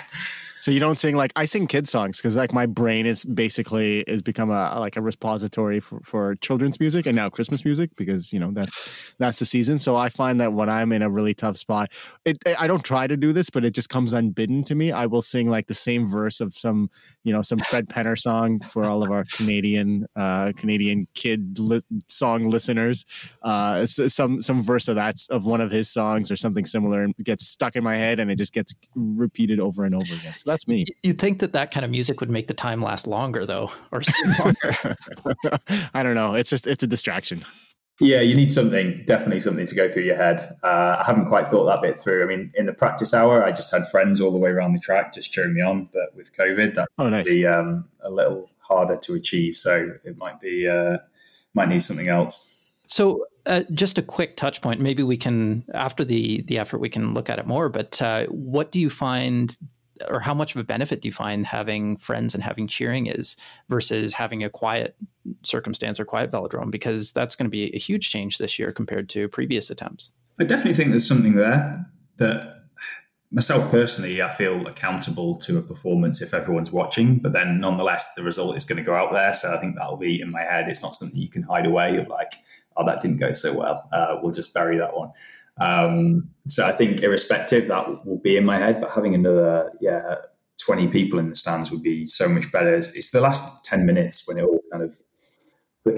[0.61, 4.01] So you don't sing like I sing kid songs because like my brain is basically
[4.01, 8.31] is become a like a repository for, for children's music and now Christmas music because
[8.31, 9.79] you know that's that's the season.
[9.79, 11.91] So I find that when I'm in a really tough spot,
[12.27, 14.93] it, I don't try to do this, but it just comes unbidden to me.
[14.93, 16.91] I will sing like the same verse of some
[17.25, 21.83] you know some Fred Penner song for all of our Canadian uh, Canadian kid li-
[22.09, 23.05] song listeners.
[23.43, 27.15] Uh, some some verse of that of one of his songs or something similar and
[27.23, 30.35] gets stuck in my head and it just gets repeated over and over again.
[30.37, 30.87] So that's me.
[31.03, 34.03] You'd think that that kind of music would make the time last longer, though, or
[34.39, 34.97] longer.
[35.95, 36.35] I don't know.
[36.35, 37.45] It's just it's a distraction.
[38.01, 40.57] Yeah, you need something, definitely something to go through your head.
[40.63, 42.23] Uh, I haven't quite thought that bit through.
[42.23, 44.81] I mean, in the practice hour, I just had friends all the way around the
[44.81, 45.89] track just cheering me on.
[45.93, 47.27] But with COVID, that's oh, nice.
[47.27, 49.57] be um, a little harder to achieve.
[49.57, 50.99] So it might be uh,
[51.55, 52.73] might need something else.
[52.87, 54.81] So uh, just a quick touch point.
[54.81, 57.69] Maybe we can after the the effort we can look at it more.
[57.69, 59.57] But uh, what do you find
[60.09, 63.37] or how much of a benefit do you find having friends and having cheering is
[63.69, 64.97] versus having a quiet
[65.43, 66.71] circumstance or quiet velodrome?
[66.71, 70.13] Because that's going to be a huge change this year compared to previous attempts.
[70.39, 71.87] I definitely think there's something there
[72.17, 72.57] that
[73.33, 78.23] myself personally i feel accountable to a performance if everyone's watching but then nonetheless the
[78.25, 79.33] result is going to go out there.
[79.33, 80.69] So i think that'll be in my head.
[80.69, 82.33] It's not something you can hide away of like
[82.77, 83.89] oh that didn't go so well.
[83.93, 85.13] Uh, we'll just bury that one
[85.61, 88.81] um, so I think, irrespective, that will be in my head.
[88.81, 90.17] But having another, yeah,
[90.59, 92.75] twenty people in the stands would be so much better.
[92.75, 94.97] It's, it's the last ten minutes when it all kind of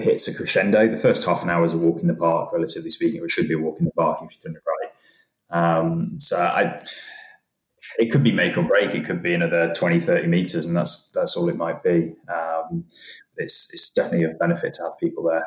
[0.01, 0.87] hits a crescendo.
[0.87, 3.47] The first half an hour is a walk in the park, relatively speaking, it should
[3.47, 5.79] be a walk in the park if you've done it right.
[5.79, 6.81] Um, so I,
[7.99, 8.95] it could be make or break.
[8.95, 12.15] It could be another 20, 30 meters, and that's that's all it might be.
[12.27, 12.85] Um,
[13.37, 15.45] it's it's definitely a benefit to have people there.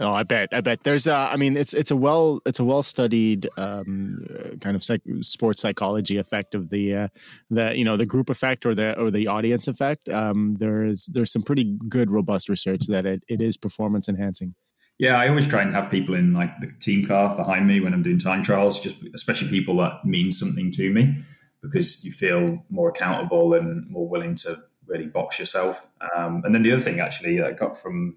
[0.00, 0.48] Oh, I bet.
[0.50, 0.82] I bet.
[0.82, 1.14] There's a.
[1.14, 5.62] I mean, it's it's a well it's a well studied um, kind of psych, sports
[5.62, 7.08] psychology effect of the uh,
[7.48, 10.08] the you know the group effect or the or the audience effect.
[10.08, 14.56] Um, there is there's some pretty good robust research that it, it is performance enhancing.
[14.98, 17.94] Yeah, I always try and have people in like the team car behind me when
[17.94, 21.18] I'm doing time trials, just especially people that mean something to me,
[21.62, 24.56] because you feel more accountable and more willing to
[24.86, 25.88] really box yourself.
[26.16, 28.16] Um, and then the other thing actually I got from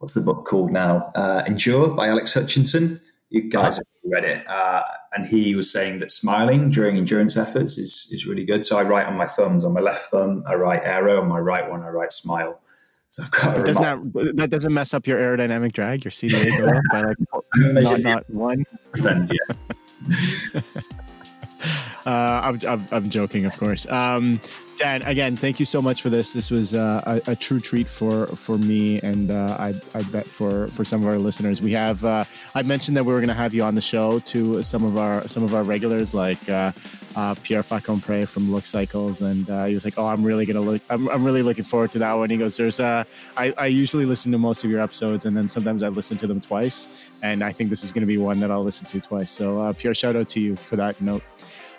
[0.00, 1.12] what's the book called now?
[1.14, 3.00] Uh, Endure by Alex Hutchinson.
[3.28, 4.82] You guys have read it, uh,
[5.12, 8.64] and he was saying that smiling during endurance efforts is is really good.
[8.64, 9.64] So I write on my thumbs.
[9.64, 12.60] On my left thumb, I write arrow, On my right one, I write smile.
[13.08, 16.04] So I've got doesn't that that doesn't mess up your aerodynamic drag?
[16.04, 17.16] Your CDA go up by like
[17.84, 18.64] not, not one.
[18.94, 20.60] Depends, yeah.
[22.06, 23.86] uh, I'm, I'm, I'm joking, of course.
[23.90, 24.40] Um,
[24.80, 26.32] Dan, again, thank you so much for this.
[26.32, 30.24] This was uh, a, a, true treat for for me, and uh, I, I bet
[30.24, 31.60] for for some of our listeners.
[31.60, 32.24] We have uh,
[32.54, 34.96] I mentioned that we were going to have you on the show to some of
[34.96, 36.72] our some of our regulars, like uh,
[37.14, 40.80] uh, Pierre Facombre from Look Cycles, and he was like, "Oh, I'm really gonna look.
[40.88, 43.04] I'm, I'm really looking forward to that one." He goes, "There's uh,
[43.36, 46.26] I, I usually listen to most of your episodes, and then sometimes I listen to
[46.26, 49.00] them twice, and I think this is going to be one that I'll listen to
[49.02, 51.22] twice." So, Pierre, shout out to you for that note.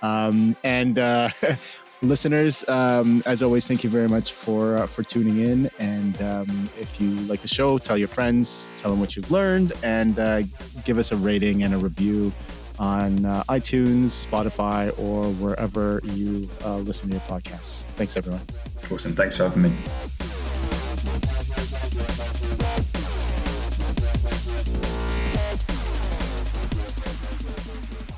[0.02, 0.98] Um, and
[2.02, 5.70] listeners, um, as always, thank you very much for uh, for tuning in.
[5.80, 9.74] And um, if you like the show, tell your friends, tell them what you've learned,
[9.84, 10.44] and uh,
[10.86, 12.32] give us a rating and a review
[12.80, 17.84] on uh, iTunes, Spotify, or wherever you uh, listen to your podcasts.
[17.96, 18.42] Thanks, everyone.
[18.92, 19.14] Awesome.
[19.14, 19.72] Thanks for having me.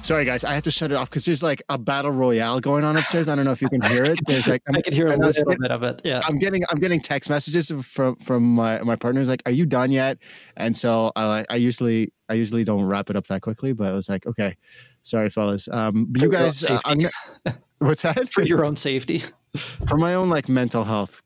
[0.04, 2.84] Sorry, guys, I have to shut it off because there's like a battle royale going
[2.84, 3.30] on upstairs.
[3.30, 4.20] I don't know if you can hear it.
[4.28, 6.02] There's like i could hear a little bit of it.
[6.04, 9.66] Yeah, I'm getting I'm getting text messages from from my my partners like, "Are you
[9.66, 10.18] done yet?"
[10.58, 13.94] And so I I usually I usually don't wrap it up that quickly, but I
[13.94, 14.58] was like, okay,
[15.04, 15.70] sorry, fellas.
[15.72, 16.80] Um, but you guys, uh,
[17.80, 19.24] what's that for your own safety?
[19.88, 21.22] For my own like mental health.